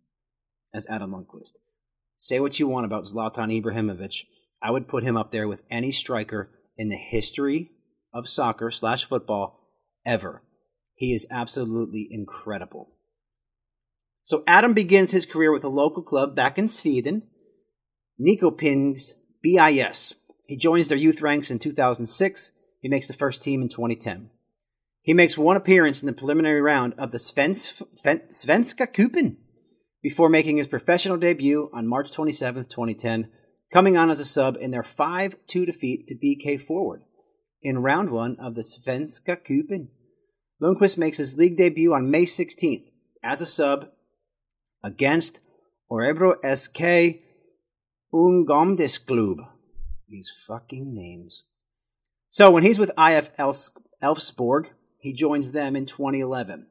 As 0.73 0.87
Adam 0.89 1.13
Lundqvist. 1.13 1.59
Say 2.17 2.41
what 2.41 2.59
you 2.59 2.67
want 2.67 2.85
about 2.85 3.05
Zlatan 3.05 3.63
Ibrahimovic. 3.63 4.25
I 4.61 4.71
would 4.71 4.89
put 4.89 5.05
him 5.05 5.17
up 5.17 5.31
there 5.31 5.47
with 5.47 5.63
any 5.71 5.93
striker 5.93 6.51
in 6.77 6.89
the 6.89 6.97
history 6.97 7.71
of 8.13 8.29
soccer 8.29 8.71
slash 8.71 9.05
football 9.05 9.61
ever. 10.05 10.43
He 10.95 11.13
is 11.13 11.27
absolutely 11.31 12.09
incredible. 12.11 12.91
So 14.23 14.43
Adam 14.47 14.73
begins 14.73 15.11
his 15.11 15.27
career 15.27 15.53
with 15.53 15.65
a 15.65 15.69
local 15.69 16.03
club 16.03 16.35
back 16.35 16.59
in 16.59 16.67
Sweden, 16.67 17.25
Nyköpings 18.21 19.15
BIS. 19.43 20.15
He 20.47 20.57
joins 20.57 20.89
their 20.89 20.99
youth 20.99 21.21
ranks 21.21 21.51
in 21.51 21.59
2006. 21.59 22.53
He 22.81 22.89
makes 22.89 23.09
the 23.09 23.15
first 23.15 23.43
team 23.43 23.61
in 23.61 23.69
2010. 23.69 24.31
He 25.05 25.13
makes 25.13 25.37
one 25.37 25.57
appearance 25.59 26.03
in 26.03 26.07
the 26.07 26.15
preliminary 26.15 26.63
round 26.63 26.95
of 26.97 27.13
the 27.13 27.19
Svens- 27.19 27.83
Svenska 27.95 28.91
Cupen 28.91 29.37
before 30.03 30.31
making 30.31 30.57
his 30.57 30.67
professional 30.67 31.19
debut 31.19 31.71
on 31.75 31.87
March 31.87 32.11
27, 32.11 32.65
2010, 32.65 33.31
coming 33.71 33.99
on 33.99 34.09
as 34.09 34.19
a 34.19 34.25
sub 34.25 34.57
in 34.59 34.71
their 34.71 34.83
5 34.83 35.37
2 35.47 35.67
defeat 35.67 36.09
to 36.09 36.15
BK 36.15 36.59
Forward 36.59 37.03
in 37.61 37.83
round 37.83 38.11
one 38.11 38.39
of 38.41 38.55
the 38.55 38.63
Svenska 38.63 39.37
Cupen. 39.45 39.89
Lundqvist 40.63 40.97
makes 40.97 41.19
his 41.19 41.37
league 41.37 41.59
debut 41.59 41.93
on 41.93 42.11
May 42.11 42.25
16th 42.25 42.87
as 43.23 43.43
a 43.43 43.47
sub 43.47 43.91
against 44.83 45.41
Orebro 45.93 46.37
SK 46.43 47.21
Ungdomsklub. 48.15 49.37
These 50.09 50.31
fucking 50.47 50.95
names. 50.95 51.45
So 52.31 52.51
when 52.51 52.63
he's 52.63 52.79
with 52.79 52.91
IF 52.97 53.31
Elfsborg, 53.37 54.69
he 55.05 55.13
joins 55.13 55.53
them 55.53 55.77
in 55.77 55.85
2011. 55.85 56.67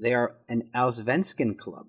They 0.00 0.14
are 0.14 0.36
an 0.48 0.70
Allsvenskan 0.74 1.58
club. 1.58 1.88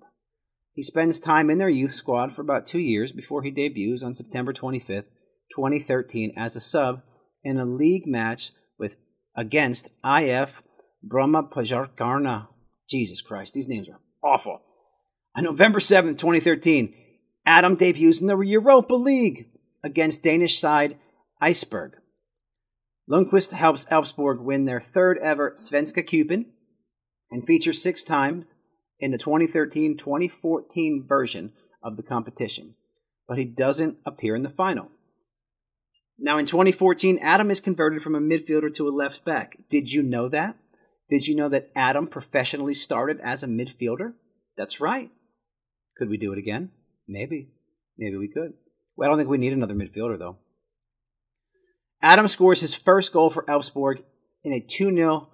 He 0.74 0.82
spends 0.82 1.18
time 1.18 1.48
in 1.48 1.56
their 1.56 1.70
youth 1.70 1.92
squad 1.92 2.34
for 2.34 2.42
about 2.42 2.66
two 2.66 2.78
years 2.78 3.10
before 3.10 3.42
he 3.42 3.50
debuts 3.50 4.02
on 4.02 4.14
September 4.14 4.52
25th. 4.52 5.06
2013 5.56 6.34
as 6.36 6.56
a 6.56 6.60
sub 6.60 7.00
in 7.42 7.56
a 7.56 7.64
league 7.64 8.06
match 8.06 8.52
with 8.78 8.96
against 9.34 9.88
IF 10.04 10.62
Brommapojkarna. 11.10 12.48
Jesus 12.90 13.22
Christ, 13.22 13.54
these 13.54 13.66
names 13.68 13.88
are 13.88 14.00
awful. 14.22 14.60
On 15.34 15.44
November 15.44 15.78
7th, 15.78 16.18
2013, 16.18 16.94
Adam 17.46 17.76
debuts 17.76 18.20
in 18.20 18.26
the 18.26 18.38
Europa 18.38 18.94
League 18.94 19.48
against 19.82 20.22
Danish 20.22 20.58
side 20.58 20.98
Esbjerg. 21.42 21.92
Lundqvist 23.10 23.52
helps 23.52 23.86
Elfsborg 23.86 24.40
win 24.40 24.66
their 24.66 24.80
third 24.80 25.18
ever 25.18 25.52
Svenska 25.56 26.06
Cupen 26.06 26.46
and 27.30 27.44
features 27.44 27.82
six 27.82 28.04
times 28.04 28.46
in 29.00 29.10
the 29.10 29.18
2013 29.18 29.96
2014 29.96 31.04
version 31.08 31.52
of 31.82 31.96
the 31.96 32.04
competition, 32.04 32.74
but 33.26 33.36
he 33.36 33.44
doesn't 33.44 33.98
appear 34.06 34.36
in 34.36 34.42
the 34.42 34.48
final. 34.48 34.88
Now, 36.18 36.38
in 36.38 36.46
2014, 36.46 37.18
Adam 37.20 37.50
is 37.50 37.60
converted 37.60 38.02
from 38.02 38.14
a 38.14 38.20
midfielder 38.20 38.72
to 38.74 38.88
a 38.88 38.90
left 38.90 39.24
back. 39.24 39.56
Did 39.70 39.90
you 39.90 40.02
know 40.02 40.28
that? 40.28 40.56
Did 41.08 41.26
you 41.26 41.34
know 41.34 41.48
that 41.48 41.70
Adam 41.74 42.06
professionally 42.06 42.74
started 42.74 43.18
as 43.20 43.42
a 43.42 43.48
midfielder? 43.48 44.12
That's 44.56 44.80
right. 44.80 45.10
Could 45.96 46.10
we 46.10 46.18
do 46.18 46.32
it 46.32 46.38
again? 46.38 46.70
Maybe. 47.08 47.48
Maybe 47.98 48.16
we 48.16 48.28
could. 48.28 48.52
Well, 48.96 49.08
I 49.08 49.10
don't 49.10 49.18
think 49.18 49.30
we 49.30 49.38
need 49.38 49.54
another 49.54 49.74
midfielder, 49.74 50.18
though. 50.18 50.36
Adam 52.02 52.28
scores 52.28 52.60
his 52.60 52.74
first 52.74 53.12
goal 53.12 53.30
for 53.30 53.44
Elfsborg 53.44 54.02
in 54.42 54.52
a 54.52 54.60
2 54.60 54.94
0 54.94 55.28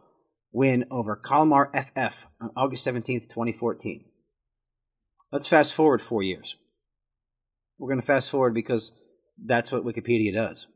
win 0.52 0.86
over 0.90 1.16
Kalmar 1.16 1.70
FF 1.74 2.26
on 2.40 2.50
August 2.56 2.86
17th, 2.86 3.28
2014. 3.28 4.04
Let's 5.30 5.46
fast 5.46 5.74
forward 5.74 6.00
four 6.00 6.22
years. 6.22 6.56
We're 7.78 7.88
going 7.88 8.00
to 8.00 8.06
fast 8.06 8.30
forward 8.30 8.54
because 8.54 8.92
that's 9.44 9.70
what 9.70 9.84
Wikipedia 9.84 10.32
does. 10.32 10.66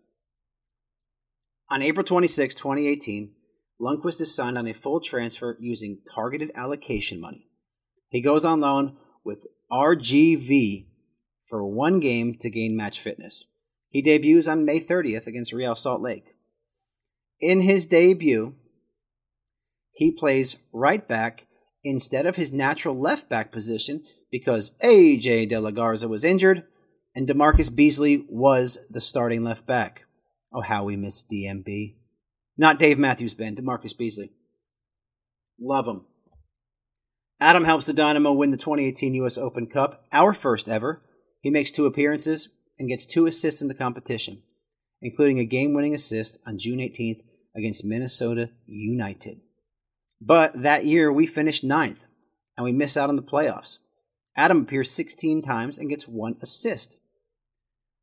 On 1.70 1.82
April 1.82 2.04
26, 2.04 2.54
2018, 2.56 3.32
Lundqvist 3.80 4.20
is 4.20 4.34
signed 4.34 4.58
on 4.58 4.66
a 4.66 4.74
full 4.74 5.00
transfer 5.00 5.56
using 5.60 6.00
targeted 6.14 6.50
allocation 6.54 7.20
money. 7.20 7.46
He 8.10 8.20
goes 8.20 8.44
on 8.44 8.60
loan 8.60 8.96
with 9.24 9.46
RGV 9.72 10.88
for 11.46 11.64
one 11.64 12.00
game 12.00 12.34
to 12.40 12.50
gain 12.50 12.76
match 12.76 13.00
fitness. 13.00 13.44
He 13.90 14.02
debuts 14.02 14.48
on 14.48 14.64
May 14.64 14.80
30th 14.80 15.26
against 15.26 15.52
Real 15.52 15.74
Salt 15.74 16.00
Lake. 16.00 16.34
In 17.40 17.60
his 17.60 17.86
debut, 17.86 18.54
he 19.92 20.12
plays 20.12 20.56
right 20.72 21.06
back 21.06 21.46
instead 21.82 22.26
of 22.26 22.36
his 22.36 22.52
natural 22.52 22.98
left 22.98 23.28
back 23.28 23.50
position 23.50 24.02
because 24.30 24.76
AJ 24.84 25.48
De 25.48 25.58
La 25.58 25.70
Garza 25.70 26.08
was 26.08 26.24
injured 26.24 26.64
and 27.14 27.28
DeMarcus 27.28 27.74
Beasley 27.74 28.24
was 28.28 28.78
the 28.90 29.00
starting 29.00 29.42
left 29.42 29.66
back. 29.66 30.04
Oh, 30.52 30.60
how 30.60 30.84
we 30.84 30.96
miss 30.96 31.24
DMB. 31.26 31.96
Not 32.56 32.78
Dave 32.78 32.98
Matthews 32.98 33.34
Band, 33.34 33.56
DeMarcus 33.56 33.96
Beasley. 33.96 34.30
Love 35.58 35.86
him. 35.86 36.02
Adam 37.40 37.64
helps 37.64 37.86
the 37.86 37.94
Dynamo 37.94 38.32
win 38.32 38.50
the 38.50 38.56
2018 38.56 39.14
U.S. 39.14 39.38
Open 39.38 39.66
Cup, 39.66 40.04
our 40.12 40.32
first 40.32 40.68
ever. 40.68 41.02
He 41.40 41.50
makes 41.50 41.70
two 41.70 41.86
appearances 41.86 42.50
and 42.80 42.88
gets 42.88 43.04
two 43.04 43.26
assists 43.26 43.60
in 43.60 43.68
the 43.68 43.74
competition, 43.74 44.42
including 45.02 45.38
a 45.38 45.44
game 45.44 45.74
winning 45.74 45.94
assist 45.94 46.38
on 46.46 46.58
June 46.58 46.78
18th 46.78 47.20
against 47.54 47.84
Minnesota 47.84 48.50
United. 48.66 49.38
But 50.20 50.62
that 50.62 50.86
year 50.86 51.12
we 51.12 51.26
finished 51.26 51.62
ninth 51.62 52.06
and 52.56 52.64
we 52.64 52.72
miss 52.72 52.96
out 52.96 53.10
on 53.10 53.16
the 53.16 53.22
playoffs. 53.22 53.78
Adam 54.34 54.62
appears 54.62 54.90
16 54.90 55.42
times 55.42 55.78
and 55.78 55.90
gets 55.90 56.08
one 56.08 56.36
assist. 56.40 56.98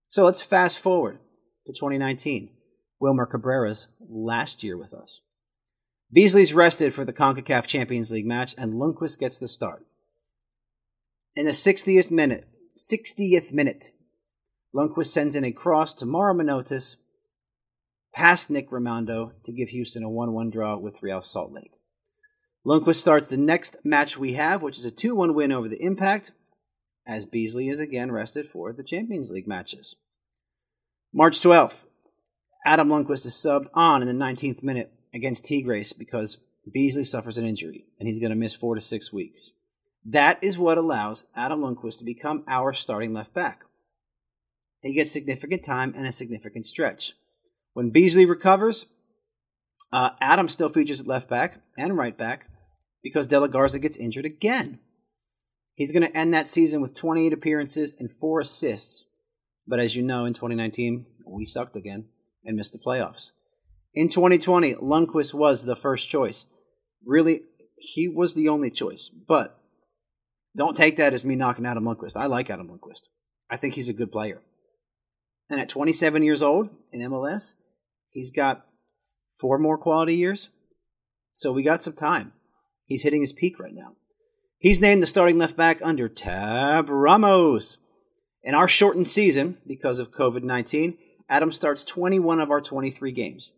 So 0.09 0.23
let's 0.23 0.43
fast 0.43 0.79
forward 0.79 1.17
to 1.65 1.73
2019, 1.73 2.51
Wilmer 2.99 3.25
Cabrera's 3.25 3.87
last 4.07 4.63
year 4.63 4.77
with 4.77 4.93
us. 4.93 5.21
Beasley's 6.11 6.53
rested 6.53 6.93
for 6.93 7.03
the 7.03 7.13
CONCACAF 7.13 7.65
Champions 7.65 8.11
League 8.11 8.27
match, 8.27 8.53
and 8.57 8.73
Lundqvist 8.73 9.19
gets 9.19 9.39
the 9.39 9.47
start. 9.47 9.85
In 11.35 11.45
the 11.45 11.51
60th 11.51 12.11
minute, 12.11 12.47
60th 12.77 13.51
minute, 13.51 13.91
Lundqvist 14.75 15.07
sends 15.07 15.35
in 15.35 15.43
a 15.43 15.51
cross 15.51 15.93
to 15.95 16.05
Mauro 16.05 16.33
Manotas 16.33 16.97
past 18.13 18.49
Nick 18.49 18.69
Rimando 18.69 19.31
to 19.43 19.51
give 19.51 19.69
Houston 19.69 20.03
a 20.03 20.09
1 20.09 20.33
1 20.33 20.49
draw 20.49 20.77
with 20.77 21.01
Real 21.01 21.21
Salt 21.21 21.51
Lake. 21.51 21.73
Lundqvist 22.65 22.95
starts 22.95 23.29
the 23.29 23.37
next 23.37 23.77
match 23.85 24.17
we 24.17 24.33
have, 24.33 24.61
which 24.61 24.77
is 24.77 24.85
a 24.85 24.91
2 24.91 25.15
1 25.15 25.33
win 25.33 25.51
over 25.51 25.69
the 25.69 25.81
Impact, 25.81 26.31
as 27.05 27.25
Beasley 27.25 27.69
is 27.69 27.79
again 27.79 28.11
rested 28.11 28.45
for 28.45 28.73
the 28.73 28.83
Champions 28.83 29.31
League 29.31 29.47
matches. 29.47 29.95
March 31.13 31.39
12th, 31.39 31.85
Adam 32.65 32.89
Lundqvist 32.89 33.25
is 33.25 33.33
subbed 33.33 33.69
on 33.73 34.01
in 34.01 34.07
the 34.07 34.25
19th 34.25 34.61
minute 34.61 34.91
against 35.13 35.45
Tigres 35.45 35.93
because 35.93 36.39
Beasley 36.71 37.05
suffers 37.05 37.37
an 37.37 37.45
injury 37.45 37.85
and 37.97 38.07
he's 38.07 38.19
going 38.19 38.31
to 38.31 38.35
miss 38.35 38.53
four 38.53 38.75
to 38.75 38.81
six 38.81 39.13
weeks. 39.13 39.51
That 40.03 40.37
is 40.43 40.57
what 40.57 40.77
allows 40.77 41.25
Adam 41.35 41.61
Lundqvist 41.61 41.99
to 41.99 42.05
become 42.05 42.43
our 42.47 42.73
starting 42.73 43.13
left 43.13 43.33
back. 43.33 43.63
He 44.87 44.93
gets 44.93 45.11
significant 45.11 45.65
time 45.65 45.93
and 45.97 46.07
a 46.07 46.13
significant 46.13 46.65
stretch. 46.65 47.11
When 47.73 47.89
Beasley 47.89 48.25
recovers, 48.25 48.85
uh, 49.91 50.11
Adam 50.21 50.47
still 50.47 50.69
features 50.69 51.01
at 51.01 51.07
left 51.07 51.29
back 51.29 51.61
and 51.77 51.97
right 51.97 52.17
back 52.17 52.45
because 53.03 53.27
De 53.27 53.37
La 53.37 53.47
Garza 53.47 53.79
gets 53.79 53.97
injured 53.97 54.25
again. 54.25 54.79
He's 55.75 55.91
going 55.91 56.07
to 56.07 56.17
end 56.17 56.33
that 56.33 56.47
season 56.47 56.79
with 56.79 56.95
28 56.95 57.33
appearances 57.33 57.95
and 57.99 58.09
four 58.09 58.39
assists. 58.39 59.09
But 59.67 59.79
as 59.79 59.93
you 59.93 60.03
know, 60.03 60.23
in 60.23 60.31
2019, 60.31 61.05
we 61.27 61.43
sucked 61.43 61.75
again 61.75 62.05
and 62.45 62.55
missed 62.55 62.71
the 62.71 62.79
playoffs. 62.79 63.31
In 63.93 64.07
2020, 64.07 64.75
Lundqvist 64.75 65.33
was 65.33 65.65
the 65.65 65.75
first 65.75 66.09
choice. 66.09 66.45
Really, 67.05 67.41
he 67.77 68.07
was 68.07 68.35
the 68.35 68.47
only 68.47 68.71
choice. 68.71 69.09
But 69.09 69.59
don't 70.55 70.77
take 70.77 70.95
that 70.95 71.13
as 71.13 71.25
me 71.25 71.35
knocking 71.35 71.65
Adam 71.65 71.83
Lundqvist. 71.83 72.15
I 72.15 72.27
like 72.27 72.49
Adam 72.49 72.69
Lundqvist. 72.69 73.09
I 73.49 73.57
think 73.57 73.73
he's 73.73 73.89
a 73.89 73.93
good 73.93 74.13
player. 74.13 74.41
And 75.49 75.59
at 75.59 75.69
27 75.69 76.23
years 76.23 76.43
old 76.43 76.69
in 76.91 77.01
MLS, 77.01 77.55
he's 78.09 78.31
got 78.31 78.65
four 79.39 79.57
more 79.57 79.77
quality 79.77 80.15
years. 80.15 80.49
So 81.31 81.51
we 81.51 81.63
got 81.63 81.83
some 81.83 81.93
time. 81.93 82.33
He's 82.85 83.03
hitting 83.03 83.21
his 83.21 83.33
peak 83.33 83.59
right 83.59 83.73
now. 83.73 83.93
He's 84.59 84.81
named 84.81 85.03
the 85.03 85.07
starting 85.07 85.37
left 85.37 85.55
back 85.55 85.79
under 85.83 86.09
Tab 86.09 86.89
Ramos. 86.89 87.77
In 88.43 88.55
our 88.55 88.67
shortened 88.67 89.07
season, 89.07 89.57
because 89.67 89.99
of 89.99 90.11
COVID 90.11 90.43
19, 90.43 90.97
Adam 91.29 91.51
starts 91.51 91.83
21 91.83 92.39
of 92.39 92.49
our 92.49 92.61
23 92.61 93.11
games. 93.11 93.51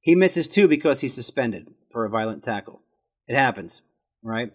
He 0.00 0.14
misses 0.14 0.46
two 0.46 0.68
because 0.68 1.00
he's 1.00 1.14
suspended 1.14 1.68
for 1.90 2.04
a 2.04 2.10
violent 2.10 2.44
tackle. 2.44 2.80
It 3.26 3.36
happens, 3.36 3.82
right? 4.22 4.52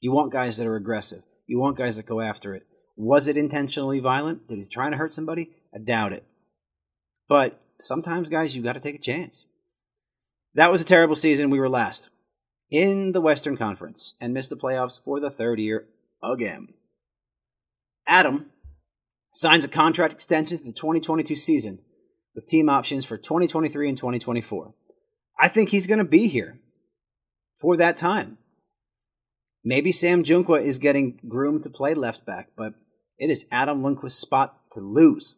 You 0.00 0.12
want 0.12 0.32
guys 0.32 0.56
that 0.56 0.66
are 0.66 0.76
aggressive. 0.76 1.22
You 1.46 1.58
want 1.58 1.76
guys 1.76 1.96
that 1.96 2.06
go 2.06 2.20
after 2.20 2.54
it. 2.54 2.64
Was 2.98 3.28
it 3.28 3.36
intentionally 3.36 4.00
violent? 4.00 4.48
Did 4.48 4.58
he 4.58 4.64
trying 4.64 4.90
to 4.90 4.96
hurt 4.96 5.12
somebody? 5.12 5.50
I 5.72 5.78
doubt 5.78 6.12
it. 6.12 6.24
But 7.28 7.60
sometimes, 7.80 8.28
guys, 8.28 8.56
you 8.56 8.62
got 8.62 8.72
to 8.72 8.80
take 8.80 8.96
a 8.96 9.00
chance. 9.00 9.46
That 10.54 10.72
was 10.72 10.82
a 10.82 10.84
terrible 10.84 11.14
season. 11.14 11.48
We 11.48 11.60
were 11.60 11.68
last 11.68 12.10
in 12.72 13.12
the 13.12 13.20
Western 13.20 13.56
Conference 13.56 14.14
and 14.20 14.34
missed 14.34 14.50
the 14.50 14.56
playoffs 14.56 15.02
for 15.02 15.20
the 15.20 15.30
third 15.30 15.60
year 15.60 15.86
again. 16.24 16.74
Adam 18.04 18.46
signs 19.32 19.64
a 19.64 19.68
contract 19.68 20.12
extension 20.12 20.58
for 20.58 20.64
the 20.64 20.72
2022 20.72 21.36
season 21.36 21.78
with 22.34 22.48
team 22.48 22.68
options 22.68 23.04
for 23.04 23.16
2023 23.16 23.90
and 23.90 23.96
2024. 23.96 24.74
I 25.38 25.46
think 25.46 25.68
he's 25.68 25.86
going 25.86 25.98
to 25.98 26.04
be 26.04 26.26
here 26.26 26.58
for 27.60 27.76
that 27.76 27.96
time. 27.96 28.38
Maybe 29.62 29.92
Sam 29.92 30.24
Junqua 30.24 30.60
is 30.62 30.78
getting 30.78 31.20
groomed 31.28 31.62
to 31.62 31.70
play 31.70 31.94
left 31.94 32.26
back, 32.26 32.48
but 32.56 32.74
it 33.18 33.30
is 33.30 33.46
Adam 33.50 33.82
Lundqvist's 33.82 34.18
spot 34.18 34.58
to 34.72 34.80
lose. 34.80 35.36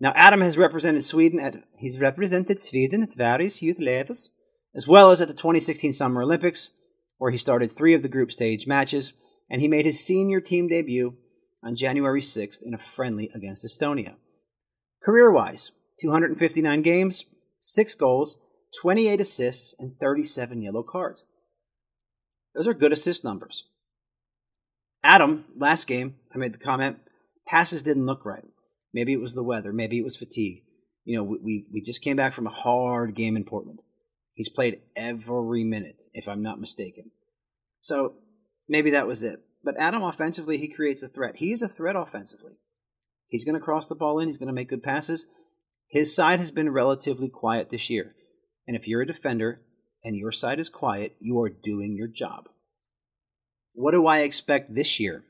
Now, 0.00 0.12
Adam 0.14 0.40
has 0.40 0.58
represented 0.58 1.04
Sweden 1.04 1.40
at 1.40 1.56
he's 1.78 2.00
represented 2.00 2.58
Sweden 2.58 3.02
at 3.02 3.14
various 3.14 3.62
youth 3.62 3.80
levels, 3.80 4.30
as 4.74 4.88
well 4.88 5.10
as 5.10 5.20
at 5.20 5.28
the 5.28 5.34
2016 5.34 5.92
Summer 5.92 6.22
Olympics, 6.22 6.70
where 7.18 7.30
he 7.30 7.38
started 7.38 7.70
three 7.70 7.94
of 7.94 8.02
the 8.02 8.08
group 8.08 8.32
stage 8.32 8.66
matches, 8.66 9.14
and 9.48 9.60
he 9.60 9.68
made 9.68 9.86
his 9.86 10.04
senior 10.04 10.40
team 10.40 10.68
debut 10.68 11.16
on 11.62 11.74
January 11.74 12.20
6th 12.20 12.62
in 12.62 12.74
a 12.74 12.78
friendly 12.78 13.30
against 13.34 13.64
Estonia. 13.64 14.16
Career 15.02 15.30
wise, 15.30 15.70
259 16.00 16.82
games, 16.82 17.24
6 17.60 17.94
goals, 17.94 18.40
28 18.82 19.20
assists, 19.20 19.74
and 19.78 19.98
37 19.98 20.60
yellow 20.60 20.82
cards. 20.82 21.24
Those 22.54 22.68
are 22.68 22.74
good 22.74 22.92
assist 22.92 23.24
numbers. 23.24 23.64
Adam, 25.02 25.44
last 25.56 25.86
game, 25.86 26.16
I 26.34 26.38
made 26.38 26.52
the 26.52 26.58
comment, 26.58 26.98
passes 27.46 27.82
didn't 27.82 28.06
look 28.06 28.24
right. 28.24 28.44
Maybe 28.92 29.12
it 29.12 29.20
was 29.20 29.34
the 29.34 29.42
weather. 29.42 29.72
Maybe 29.72 29.98
it 29.98 30.04
was 30.04 30.16
fatigue. 30.16 30.62
You 31.04 31.18
know, 31.18 31.24
we, 31.24 31.66
we 31.72 31.80
just 31.80 32.02
came 32.02 32.16
back 32.16 32.32
from 32.32 32.46
a 32.46 32.50
hard 32.50 33.14
game 33.14 33.36
in 33.36 33.44
Portland. 33.44 33.80
He's 34.34 34.48
played 34.48 34.80
every 34.96 35.64
minute, 35.64 36.02
if 36.12 36.28
I'm 36.28 36.42
not 36.42 36.60
mistaken. 36.60 37.10
So 37.80 38.14
maybe 38.68 38.90
that 38.90 39.06
was 39.06 39.22
it. 39.22 39.40
But 39.62 39.78
Adam 39.78 40.02
offensively, 40.02 40.58
he 40.58 40.68
creates 40.68 41.02
a 41.02 41.08
threat. 41.08 41.36
He 41.36 41.52
is 41.52 41.62
a 41.62 41.68
threat 41.68 41.96
offensively. 41.96 42.52
He's 43.28 43.44
going 43.44 43.54
to 43.54 43.64
cross 43.64 43.88
the 43.88 43.94
ball 43.94 44.18
in. 44.18 44.28
He's 44.28 44.38
going 44.38 44.48
to 44.48 44.54
make 44.54 44.68
good 44.68 44.82
passes. 44.82 45.26
His 45.88 46.14
side 46.14 46.38
has 46.38 46.50
been 46.50 46.70
relatively 46.70 47.28
quiet 47.28 47.70
this 47.70 47.88
year. 47.88 48.14
And 48.66 48.76
if 48.76 48.88
you're 48.88 49.02
a 49.02 49.06
defender 49.06 49.60
and 50.02 50.16
your 50.16 50.32
side 50.32 50.58
is 50.58 50.68
quiet, 50.68 51.16
you 51.20 51.40
are 51.40 51.48
doing 51.48 51.94
your 51.96 52.08
job. 52.08 52.48
What 53.72 53.92
do 53.92 54.06
I 54.06 54.20
expect 54.20 54.74
this 54.74 54.98
year? 55.00 55.24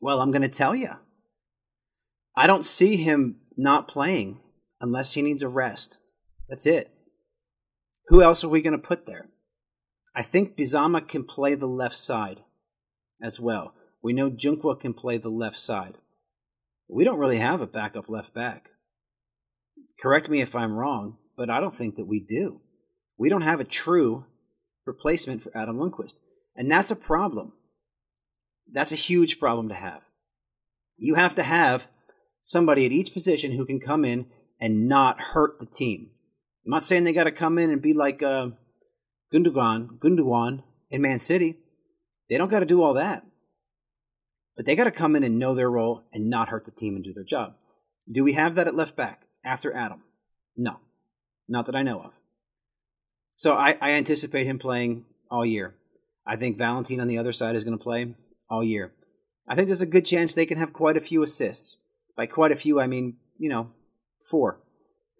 Well, 0.00 0.20
I'm 0.20 0.30
going 0.30 0.42
to 0.42 0.48
tell 0.48 0.74
you. 0.74 0.90
I 2.36 2.46
don't 2.46 2.64
see 2.64 2.96
him 2.96 3.36
not 3.56 3.88
playing 3.88 4.40
unless 4.80 5.14
he 5.14 5.22
needs 5.22 5.42
a 5.42 5.48
rest. 5.48 5.98
That's 6.48 6.66
it. 6.66 6.90
Who 8.08 8.22
else 8.22 8.44
are 8.44 8.48
we 8.48 8.62
going 8.62 8.78
to 8.78 8.86
put 8.86 9.06
there? 9.06 9.28
I 10.14 10.22
think 10.22 10.56
Bizama 10.56 11.06
can 11.06 11.24
play 11.24 11.54
the 11.54 11.66
left 11.66 11.96
side 11.96 12.42
as 13.22 13.40
well. 13.40 13.74
We 14.02 14.12
know 14.12 14.30
Junqua 14.30 14.78
can 14.78 14.94
play 14.94 15.18
the 15.18 15.28
left 15.28 15.58
side. 15.58 15.98
We 16.88 17.04
don't 17.04 17.18
really 17.18 17.38
have 17.38 17.60
a 17.60 17.66
backup 17.66 18.08
left 18.08 18.32
back. 18.32 18.70
Correct 20.00 20.28
me 20.28 20.40
if 20.40 20.54
I'm 20.54 20.74
wrong, 20.74 21.16
but 21.36 21.50
I 21.50 21.60
don't 21.60 21.74
think 21.74 21.96
that 21.96 22.06
we 22.06 22.20
do. 22.20 22.60
We 23.18 23.28
don't 23.28 23.42
have 23.42 23.60
a 23.60 23.64
true 23.64 24.26
replacement 24.86 25.42
for 25.42 25.56
Adam 25.56 25.78
Lundqvist. 25.78 26.16
And 26.54 26.70
that's 26.70 26.90
a 26.90 26.96
problem. 26.96 27.52
That's 28.72 28.92
a 28.92 28.96
huge 28.96 29.38
problem 29.38 29.68
to 29.68 29.74
have. 29.74 30.02
You 30.98 31.14
have 31.14 31.34
to 31.36 31.42
have 31.42 31.86
somebody 32.42 32.86
at 32.86 32.92
each 32.92 33.12
position 33.12 33.52
who 33.52 33.66
can 33.66 33.80
come 33.80 34.04
in 34.04 34.26
and 34.60 34.88
not 34.88 35.20
hurt 35.20 35.58
the 35.58 35.66
team. 35.66 36.10
I'm 36.64 36.70
not 36.70 36.84
saying 36.84 37.04
they 37.04 37.12
got 37.12 37.24
to 37.24 37.32
come 37.32 37.58
in 37.58 37.70
and 37.70 37.82
be 37.82 37.92
like 37.92 38.22
uh, 38.22 38.48
Gundogan, 39.32 39.98
Gundogan 39.98 40.62
in 40.90 41.02
Man 41.02 41.18
City. 41.18 41.56
They 42.28 42.38
don't 42.38 42.50
got 42.50 42.60
to 42.60 42.66
do 42.66 42.82
all 42.82 42.94
that. 42.94 43.24
But 44.56 44.64
they 44.64 44.74
got 44.74 44.84
to 44.84 44.90
come 44.90 45.14
in 45.16 45.22
and 45.22 45.38
know 45.38 45.54
their 45.54 45.70
role 45.70 46.04
and 46.12 46.30
not 46.30 46.48
hurt 46.48 46.64
the 46.64 46.70
team 46.70 46.96
and 46.96 47.04
do 47.04 47.12
their 47.12 47.24
job. 47.24 47.54
Do 48.10 48.24
we 48.24 48.32
have 48.32 48.54
that 48.54 48.66
at 48.66 48.74
left 48.74 48.96
back 48.96 49.22
after 49.44 49.72
Adam? 49.72 50.02
No, 50.56 50.80
not 51.48 51.66
that 51.66 51.76
I 51.76 51.82
know 51.82 52.00
of. 52.00 52.12
So 53.36 53.54
I, 53.54 53.76
I 53.80 53.90
anticipate 53.92 54.46
him 54.46 54.58
playing 54.58 55.04
all 55.30 55.44
year. 55.44 55.74
I 56.26 56.36
think 56.36 56.56
Valentin 56.56 57.00
on 57.00 57.08
the 57.08 57.18
other 57.18 57.32
side 57.32 57.54
is 57.54 57.64
going 57.64 57.76
to 57.76 57.82
play 57.82 58.14
all 58.50 58.64
year. 58.64 58.92
I 59.48 59.54
think 59.54 59.66
there's 59.66 59.82
a 59.82 59.86
good 59.86 60.04
chance 60.04 60.34
they 60.34 60.46
can 60.46 60.58
have 60.58 60.72
quite 60.72 60.96
a 60.96 61.00
few 61.00 61.22
assists. 61.22 61.76
By 62.16 62.26
quite 62.26 62.52
a 62.52 62.56
few, 62.56 62.80
I 62.80 62.86
mean, 62.86 63.16
you 63.38 63.48
know, 63.48 63.70
four, 64.28 64.60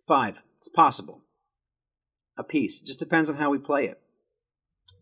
five. 0.08 0.40
It's 0.58 0.68
possible. 0.68 1.22
A 2.38 2.42
piece. 2.42 2.82
It 2.82 2.86
just 2.86 2.98
depends 2.98 3.30
on 3.30 3.36
how 3.36 3.50
we 3.50 3.58
play 3.58 3.86
it. 3.86 4.00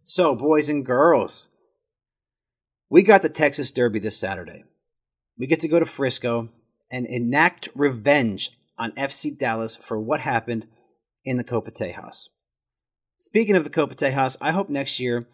So, 0.02 0.34
boys 0.34 0.68
and 0.68 0.84
girls, 0.84 1.48
we 2.90 3.02
got 3.02 3.22
the 3.22 3.28
Texas 3.28 3.70
Derby 3.70 3.98
this 3.98 4.18
Saturday. 4.18 4.64
We 5.38 5.46
get 5.46 5.60
to 5.60 5.68
go 5.68 5.78
to 5.78 5.86
Frisco 5.86 6.50
and 6.90 7.06
enact 7.06 7.68
revenge 7.74 8.50
on 8.78 8.92
FC 8.92 9.36
Dallas 9.36 9.76
for 9.76 9.98
what 9.98 10.20
happened 10.20 10.66
in 11.24 11.38
the 11.38 11.44
Copa 11.44 11.70
Tejas. 11.70 12.28
Speaking 13.18 13.56
of 13.56 13.64
the 13.64 13.70
Copa 13.70 13.94
Tejas, 13.94 14.36
I 14.40 14.52
hope 14.52 14.68
next 14.68 15.00
year 15.00 15.26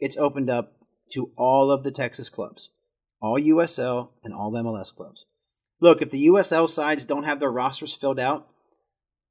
it's 0.00 0.16
opened 0.16 0.50
up 0.50 0.72
to 1.12 1.32
all 1.36 1.70
of 1.70 1.84
the 1.84 1.90
Texas 1.90 2.28
clubs, 2.28 2.70
all 3.20 3.40
USL 3.40 4.10
and 4.24 4.34
all 4.34 4.52
MLS 4.52 4.94
clubs. 4.94 5.24
Look, 5.80 6.02
if 6.02 6.10
the 6.10 6.26
USL 6.26 6.68
sides 6.68 7.04
don't 7.04 7.24
have 7.24 7.40
their 7.40 7.50
rosters 7.50 7.94
filled 7.94 8.18
out, 8.18 8.48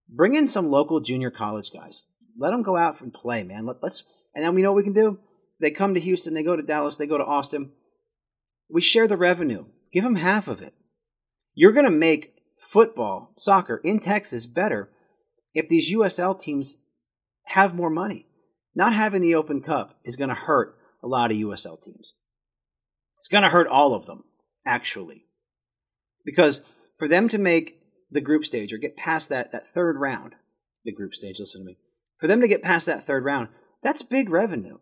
bring 0.09 0.35
in 0.35 0.47
some 0.47 0.69
local 0.69 0.99
junior 0.99 1.31
college 1.31 1.71
guys. 1.71 2.07
Let 2.37 2.51
them 2.51 2.63
go 2.63 2.77
out 2.77 3.01
and 3.01 3.13
play, 3.13 3.43
man. 3.43 3.65
Let, 3.65 3.83
us 3.83 4.03
and 4.33 4.43
then 4.43 4.55
we 4.55 4.61
know 4.61 4.71
what 4.71 4.77
we 4.77 4.83
can 4.83 4.93
do. 4.93 5.19
They 5.59 5.71
come 5.71 5.95
to 5.95 5.99
Houston, 5.99 6.33
they 6.33 6.43
go 6.43 6.55
to 6.55 6.61
Dallas, 6.61 6.97
they 6.97 7.07
go 7.07 7.17
to 7.17 7.25
Austin. 7.25 7.71
We 8.69 8.81
share 8.81 9.07
the 9.07 9.17
revenue. 9.17 9.65
Give 9.91 10.03
them 10.03 10.15
half 10.15 10.47
of 10.47 10.61
it. 10.61 10.73
You're 11.55 11.71
going 11.71 11.85
to 11.85 11.91
make 11.91 12.33
football, 12.59 13.33
soccer 13.37 13.77
in 13.83 13.99
Texas 13.99 14.45
better 14.45 14.89
if 15.53 15.69
these 15.69 15.91
USL 15.91 16.39
teams 16.39 16.77
have 17.45 17.73
more 17.73 17.89
money. 17.89 18.27
Not 18.75 18.93
having 18.93 19.21
the 19.21 19.35
Open 19.35 19.61
Cup 19.61 19.95
is 20.03 20.15
going 20.15 20.29
to 20.29 20.35
hurt 20.35 20.76
a 21.07 21.09
lot 21.09 21.31
of 21.31 21.37
USL 21.37 21.81
teams. 21.81 22.13
It's 23.17 23.29
going 23.29 23.43
to 23.43 23.49
hurt 23.49 23.67
all 23.67 23.93
of 23.93 24.05
them, 24.05 24.25
actually. 24.65 25.25
Because 26.25 26.61
for 26.99 27.07
them 27.07 27.29
to 27.29 27.37
make 27.37 27.79
the 28.11 28.21
group 28.21 28.45
stage 28.45 28.73
or 28.73 28.77
get 28.77 28.97
past 28.97 29.29
that, 29.29 29.51
that 29.51 29.67
third 29.67 29.97
round, 29.97 30.35
the 30.83 30.91
group 30.91 31.15
stage, 31.15 31.39
listen 31.39 31.61
to 31.61 31.65
me, 31.65 31.77
for 32.19 32.27
them 32.27 32.41
to 32.41 32.47
get 32.47 32.61
past 32.61 32.85
that 32.87 33.03
third 33.03 33.23
round, 33.23 33.47
that's 33.81 34.01
big 34.03 34.29
revenue. 34.29 34.77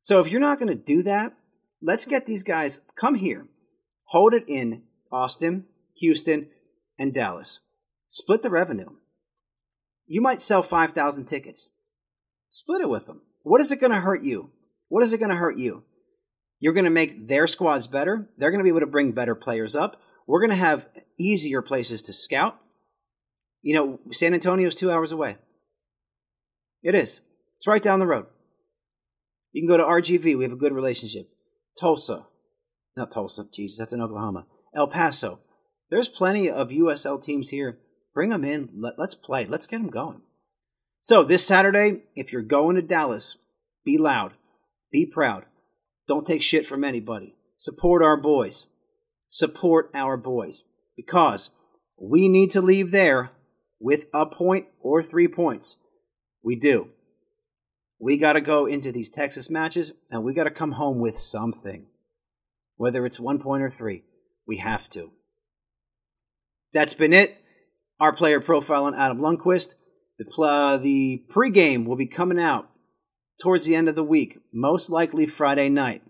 So 0.00 0.20
if 0.20 0.30
you're 0.30 0.40
not 0.40 0.58
going 0.58 0.68
to 0.68 0.74
do 0.74 1.02
that, 1.04 1.34
let's 1.80 2.06
get 2.06 2.26
these 2.26 2.42
guys 2.42 2.80
come 2.96 3.14
here, 3.14 3.46
hold 4.06 4.34
it 4.34 4.44
in 4.48 4.82
Austin, 5.12 5.66
Houston, 5.98 6.48
and 6.98 7.14
Dallas. 7.14 7.60
Split 8.08 8.42
the 8.42 8.50
revenue. 8.50 8.90
You 10.06 10.20
might 10.20 10.42
sell 10.42 10.62
5,000 10.62 11.26
tickets. 11.26 11.70
Split 12.50 12.80
it 12.80 12.88
with 12.88 13.06
them. 13.06 13.22
What 13.42 13.60
is 13.60 13.70
it 13.70 13.80
going 13.80 13.92
to 13.92 14.00
hurt 14.00 14.22
you? 14.22 14.50
What 14.88 15.02
is 15.02 15.12
it 15.12 15.18
going 15.18 15.30
to 15.30 15.36
hurt 15.36 15.58
you? 15.58 15.84
You're 16.60 16.72
going 16.72 16.84
to 16.84 16.90
make 16.90 17.28
their 17.28 17.46
squads 17.46 17.86
better. 17.86 18.28
They're 18.36 18.50
going 18.50 18.58
to 18.60 18.64
be 18.64 18.70
able 18.70 18.80
to 18.80 18.86
bring 18.86 19.12
better 19.12 19.34
players 19.34 19.76
up. 19.76 20.00
We're 20.26 20.40
going 20.40 20.50
to 20.50 20.56
have 20.56 20.86
easier 21.18 21.62
places 21.62 22.02
to 22.02 22.12
scout. 22.12 22.58
You 23.62 23.74
know, 23.74 24.00
San 24.12 24.34
Antonio's 24.34 24.74
two 24.74 24.90
hours 24.90 25.12
away. 25.12 25.36
It 26.82 26.94
is. 26.94 27.20
It's 27.58 27.66
right 27.66 27.82
down 27.82 27.98
the 27.98 28.06
road. 28.06 28.26
You 29.52 29.62
can 29.62 29.68
go 29.68 29.76
to 29.76 29.84
RGV. 29.84 30.36
We 30.36 30.44
have 30.44 30.52
a 30.52 30.56
good 30.56 30.72
relationship. 30.72 31.28
Tulsa. 31.78 32.26
Not 32.96 33.10
Tulsa. 33.10 33.44
Jesus, 33.52 33.78
that's 33.78 33.92
in 33.92 34.00
Oklahoma. 34.00 34.46
El 34.74 34.88
Paso. 34.88 35.40
There's 35.90 36.08
plenty 36.08 36.50
of 36.50 36.68
USL 36.68 37.22
teams 37.22 37.48
here. 37.48 37.78
Bring 38.14 38.30
them 38.30 38.44
in. 38.44 38.68
Let, 38.76 38.98
let's 38.98 39.14
play. 39.14 39.46
Let's 39.46 39.66
get 39.66 39.78
them 39.78 39.90
going. 39.90 40.22
So, 41.00 41.22
this 41.22 41.46
Saturday, 41.46 42.02
if 42.14 42.32
you're 42.32 42.42
going 42.42 42.76
to 42.76 42.82
Dallas, 42.82 43.38
be 43.84 43.96
loud. 43.96 44.34
Be 44.90 45.06
proud. 45.06 45.44
Don't 46.06 46.26
take 46.26 46.42
shit 46.42 46.66
from 46.66 46.84
anybody. 46.84 47.34
Support 47.56 48.02
our 48.02 48.16
boys. 48.16 48.66
Support 49.28 49.90
our 49.94 50.16
boys. 50.16 50.64
Because 50.96 51.50
we 52.00 52.28
need 52.28 52.50
to 52.52 52.62
leave 52.62 52.90
there 52.90 53.30
with 53.80 54.06
a 54.14 54.26
point 54.26 54.66
or 54.80 55.02
three 55.02 55.28
points. 55.28 55.76
We 56.42 56.56
do. 56.56 56.88
We 58.00 58.16
got 58.16 58.34
to 58.34 58.40
go 58.40 58.66
into 58.66 58.92
these 58.92 59.10
Texas 59.10 59.50
matches 59.50 59.92
and 60.10 60.24
we 60.24 60.32
got 60.32 60.44
to 60.44 60.50
come 60.50 60.72
home 60.72 61.00
with 61.00 61.18
something. 61.18 61.86
Whether 62.76 63.04
it's 63.04 63.18
one 63.18 63.38
point 63.40 63.62
or 63.62 63.70
three, 63.70 64.04
we 64.46 64.58
have 64.58 64.88
to. 64.90 65.10
That's 66.72 66.94
been 66.94 67.12
it. 67.12 67.36
Our 68.00 68.12
player 68.12 68.40
profile 68.40 68.84
on 68.84 68.94
Adam 68.94 69.18
Lundqvist. 69.18 69.74
The, 70.18 70.24
pl- 70.24 70.78
the 70.78 71.24
pregame 71.28 71.86
will 71.86 71.96
be 71.96 72.06
coming 72.06 72.38
out 72.38 72.70
towards 73.40 73.64
the 73.64 73.74
end 73.74 73.88
of 73.88 73.94
the 73.94 74.04
week, 74.04 74.38
most 74.52 74.90
likely 74.90 75.26
Friday 75.26 75.68
night, 75.68 76.02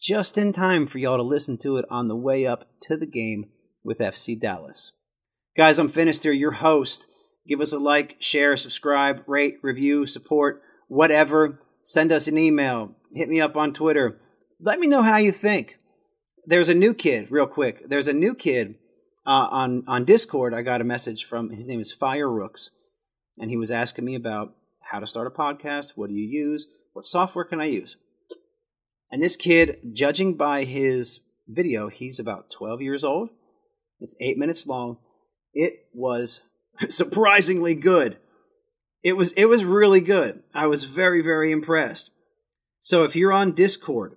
just 0.00 0.38
in 0.38 0.52
time 0.52 0.86
for 0.86 0.98
y'all 0.98 1.16
to 1.16 1.22
listen 1.22 1.58
to 1.58 1.76
it 1.76 1.84
on 1.90 2.08
the 2.08 2.16
way 2.16 2.46
up 2.46 2.68
to 2.82 2.96
the 2.96 3.06
game 3.06 3.50
with 3.82 3.98
FC 3.98 4.38
Dallas. 4.38 4.92
Guys, 5.56 5.78
I'm 5.78 5.88
Finister, 5.88 6.36
your 6.38 6.52
host. 6.52 7.08
Give 7.46 7.60
us 7.60 7.72
a 7.72 7.78
like, 7.78 8.16
share, 8.18 8.56
subscribe, 8.56 9.22
rate, 9.26 9.58
review, 9.62 10.06
support 10.06 10.62
whatever, 10.88 11.60
send 11.82 12.10
us 12.10 12.26
an 12.26 12.36
email, 12.36 12.96
hit 13.14 13.28
me 13.28 13.40
up 13.40 13.56
on 13.56 13.72
Twitter. 13.72 14.18
Let 14.60 14.80
me 14.80 14.86
know 14.86 15.02
how 15.02 15.18
you 15.18 15.30
think. 15.30 15.76
There's 16.46 16.70
a 16.70 16.74
new 16.74 16.94
kid, 16.94 17.30
real 17.30 17.46
quick. 17.46 17.88
There's 17.88 18.08
a 18.08 18.12
new 18.12 18.34
kid 18.34 18.74
uh, 19.26 19.48
on 19.50 19.84
on 19.86 20.04
Discord. 20.04 20.54
I 20.54 20.62
got 20.62 20.80
a 20.80 20.84
message 20.84 21.24
from 21.24 21.50
his 21.50 21.68
name 21.68 21.78
is 21.78 21.92
Fire 21.92 22.28
Rooks, 22.28 22.70
and 23.38 23.50
he 23.50 23.56
was 23.56 23.70
asking 23.70 24.06
me 24.06 24.14
about 24.14 24.54
how 24.90 25.00
to 25.00 25.06
start 25.06 25.26
a 25.26 25.30
podcast. 25.30 25.92
What 25.96 26.08
do 26.08 26.14
you 26.14 26.26
use? 26.26 26.66
What 26.92 27.04
software 27.04 27.44
can 27.44 27.60
I 27.60 27.66
use? 27.66 27.96
And 29.10 29.22
this 29.22 29.36
kid, 29.36 29.78
judging 29.92 30.34
by 30.34 30.64
his 30.64 31.20
video, 31.46 31.88
he's 31.88 32.18
about 32.18 32.50
12 32.50 32.82
years 32.82 33.04
old. 33.04 33.30
It's 34.00 34.16
eight 34.20 34.38
minutes 34.38 34.66
long. 34.66 34.98
It 35.54 35.86
was 35.94 36.42
surprisingly 36.88 37.74
good 37.74 38.18
it 39.02 39.16
was 39.16 39.32
it 39.32 39.46
was 39.46 39.64
really 39.64 40.00
good. 40.00 40.42
I 40.54 40.66
was 40.66 40.84
very 40.84 41.22
very 41.22 41.52
impressed. 41.52 42.10
So 42.80 43.04
if 43.04 43.16
you're 43.16 43.32
on 43.32 43.52
Discord, 43.52 44.16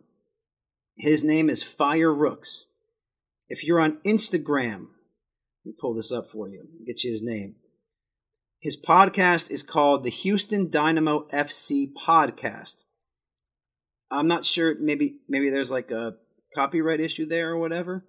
his 0.98 1.24
name 1.24 1.50
is 1.50 1.64
Fire 1.64 2.14
Rooks. 2.14 2.66
If 3.48 3.64
you're 3.64 3.80
on 3.80 4.00
Instagram, 4.06 4.88
let 5.64 5.66
me 5.66 5.74
pull 5.80 5.94
this 5.94 6.12
up 6.12 6.30
for 6.32 6.48
you. 6.48 6.68
Get 6.86 7.04
you 7.04 7.12
his 7.12 7.24
name. 7.24 7.56
His 8.62 8.80
podcast 8.80 9.50
is 9.50 9.64
called 9.64 10.04
the 10.04 10.12
Houston 10.12 10.70
Dynamo 10.70 11.28
FC 11.34 11.92
Podcast. 11.94 12.84
I'm 14.12 14.28
not 14.28 14.46
sure. 14.46 14.76
Maybe 14.80 15.16
maybe 15.28 15.50
there's 15.50 15.72
like 15.72 15.90
a 15.90 16.14
copyright 16.54 17.00
issue 17.00 17.26
there 17.26 17.50
or 17.50 17.58
whatever. 17.58 18.06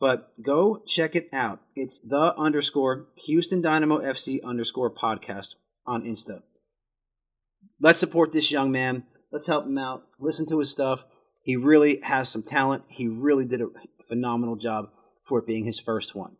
But 0.00 0.32
go 0.42 0.82
check 0.88 1.14
it 1.14 1.28
out. 1.32 1.60
It's 1.76 2.00
the 2.00 2.34
underscore 2.36 3.06
Houston 3.26 3.62
Dynamo 3.62 4.00
FC 4.00 4.42
underscore 4.42 4.92
podcast 4.92 5.54
on 5.86 6.02
Insta. 6.02 6.42
Let's 7.80 8.00
support 8.00 8.32
this 8.32 8.50
young 8.50 8.72
man. 8.72 9.04
Let's 9.30 9.46
help 9.46 9.66
him 9.66 9.78
out. 9.78 10.02
Listen 10.18 10.46
to 10.48 10.58
his 10.58 10.68
stuff. 10.68 11.04
He 11.44 11.54
really 11.54 12.00
has 12.02 12.28
some 12.28 12.42
talent. 12.42 12.82
He 12.88 13.06
really 13.06 13.44
did 13.44 13.60
a 13.60 13.68
phenomenal 14.08 14.56
job 14.56 14.88
for 15.22 15.38
it 15.38 15.46
being 15.46 15.64
his 15.64 15.78
first 15.78 16.16
one. 16.16 16.38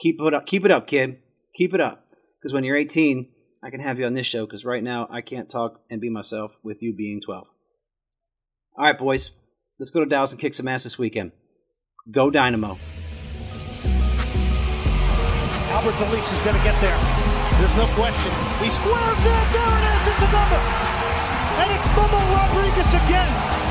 Keep 0.00 0.20
it 0.20 0.34
up, 0.34 0.44
keep 0.44 0.66
it 0.66 0.70
up, 0.70 0.86
kid. 0.86 1.20
Keep 1.54 1.72
it 1.72 1.80
up. 1.80 2.04
Because 2.40 2.54
when 2.54 2.64
you're 2.64 2.76
18, 2.76 3.28
I 3.62 3.70
can 3.70 3.80
have 3.80 3.98
you 3.98 4.06
on 4.06 4.14
this 4.14 4.26
show. 4.26 4.46
Because 4.46 4.64
right 4.64 4.82
now, 4.82 5.06
I 5.10 5.20
can't 5.20 5.50
talk 5.50 5.80
and 5.90 6.00
be 6.00 6.08
myself 6.08 6.58
with 6.62 6.82
you 6.82 6.94
being 6.94 7.20
12. 7.20 7.46
All 8.76 8.84
right, 8.84 8.98
boys. 8.98 9.32
Let's 9.78 9.90
go 9.90 10.00
to 10.00 10.06
Dallas 10.06 10.32
and 10.32 10.40
kick 10.40 10.54
some 10.54 10.68
ass 10.68 10.84
this 10.84 10.98
weekend. 10.98 11.32
Go 12.10 12.30
Dynamo. 12.30 12.78
Albert 15.70 16.00
Elis 16.00 16.32
is 16.32 16.40
going 16.40 16.56
to 16.56 16.64
get 16.64 16.78
there. 16.80 16.98
There's 17.60 17.76
no 17.76 17.86
question. 17.96 18.32
He 18.60 18.68
squares 18.68 19.24
it. 19.24 19.44
There 19.52 19.72
it 19.76 19.84
is. 19.84 20.08
It's 20.08 20.22
a 20.24 20.32
number. 20.32 20.60
And 21.60 21.70
it's 21.76 21.86
Memo 21.96 22.20
Rodriguez 22.32 22.94
again. 23.04 23.69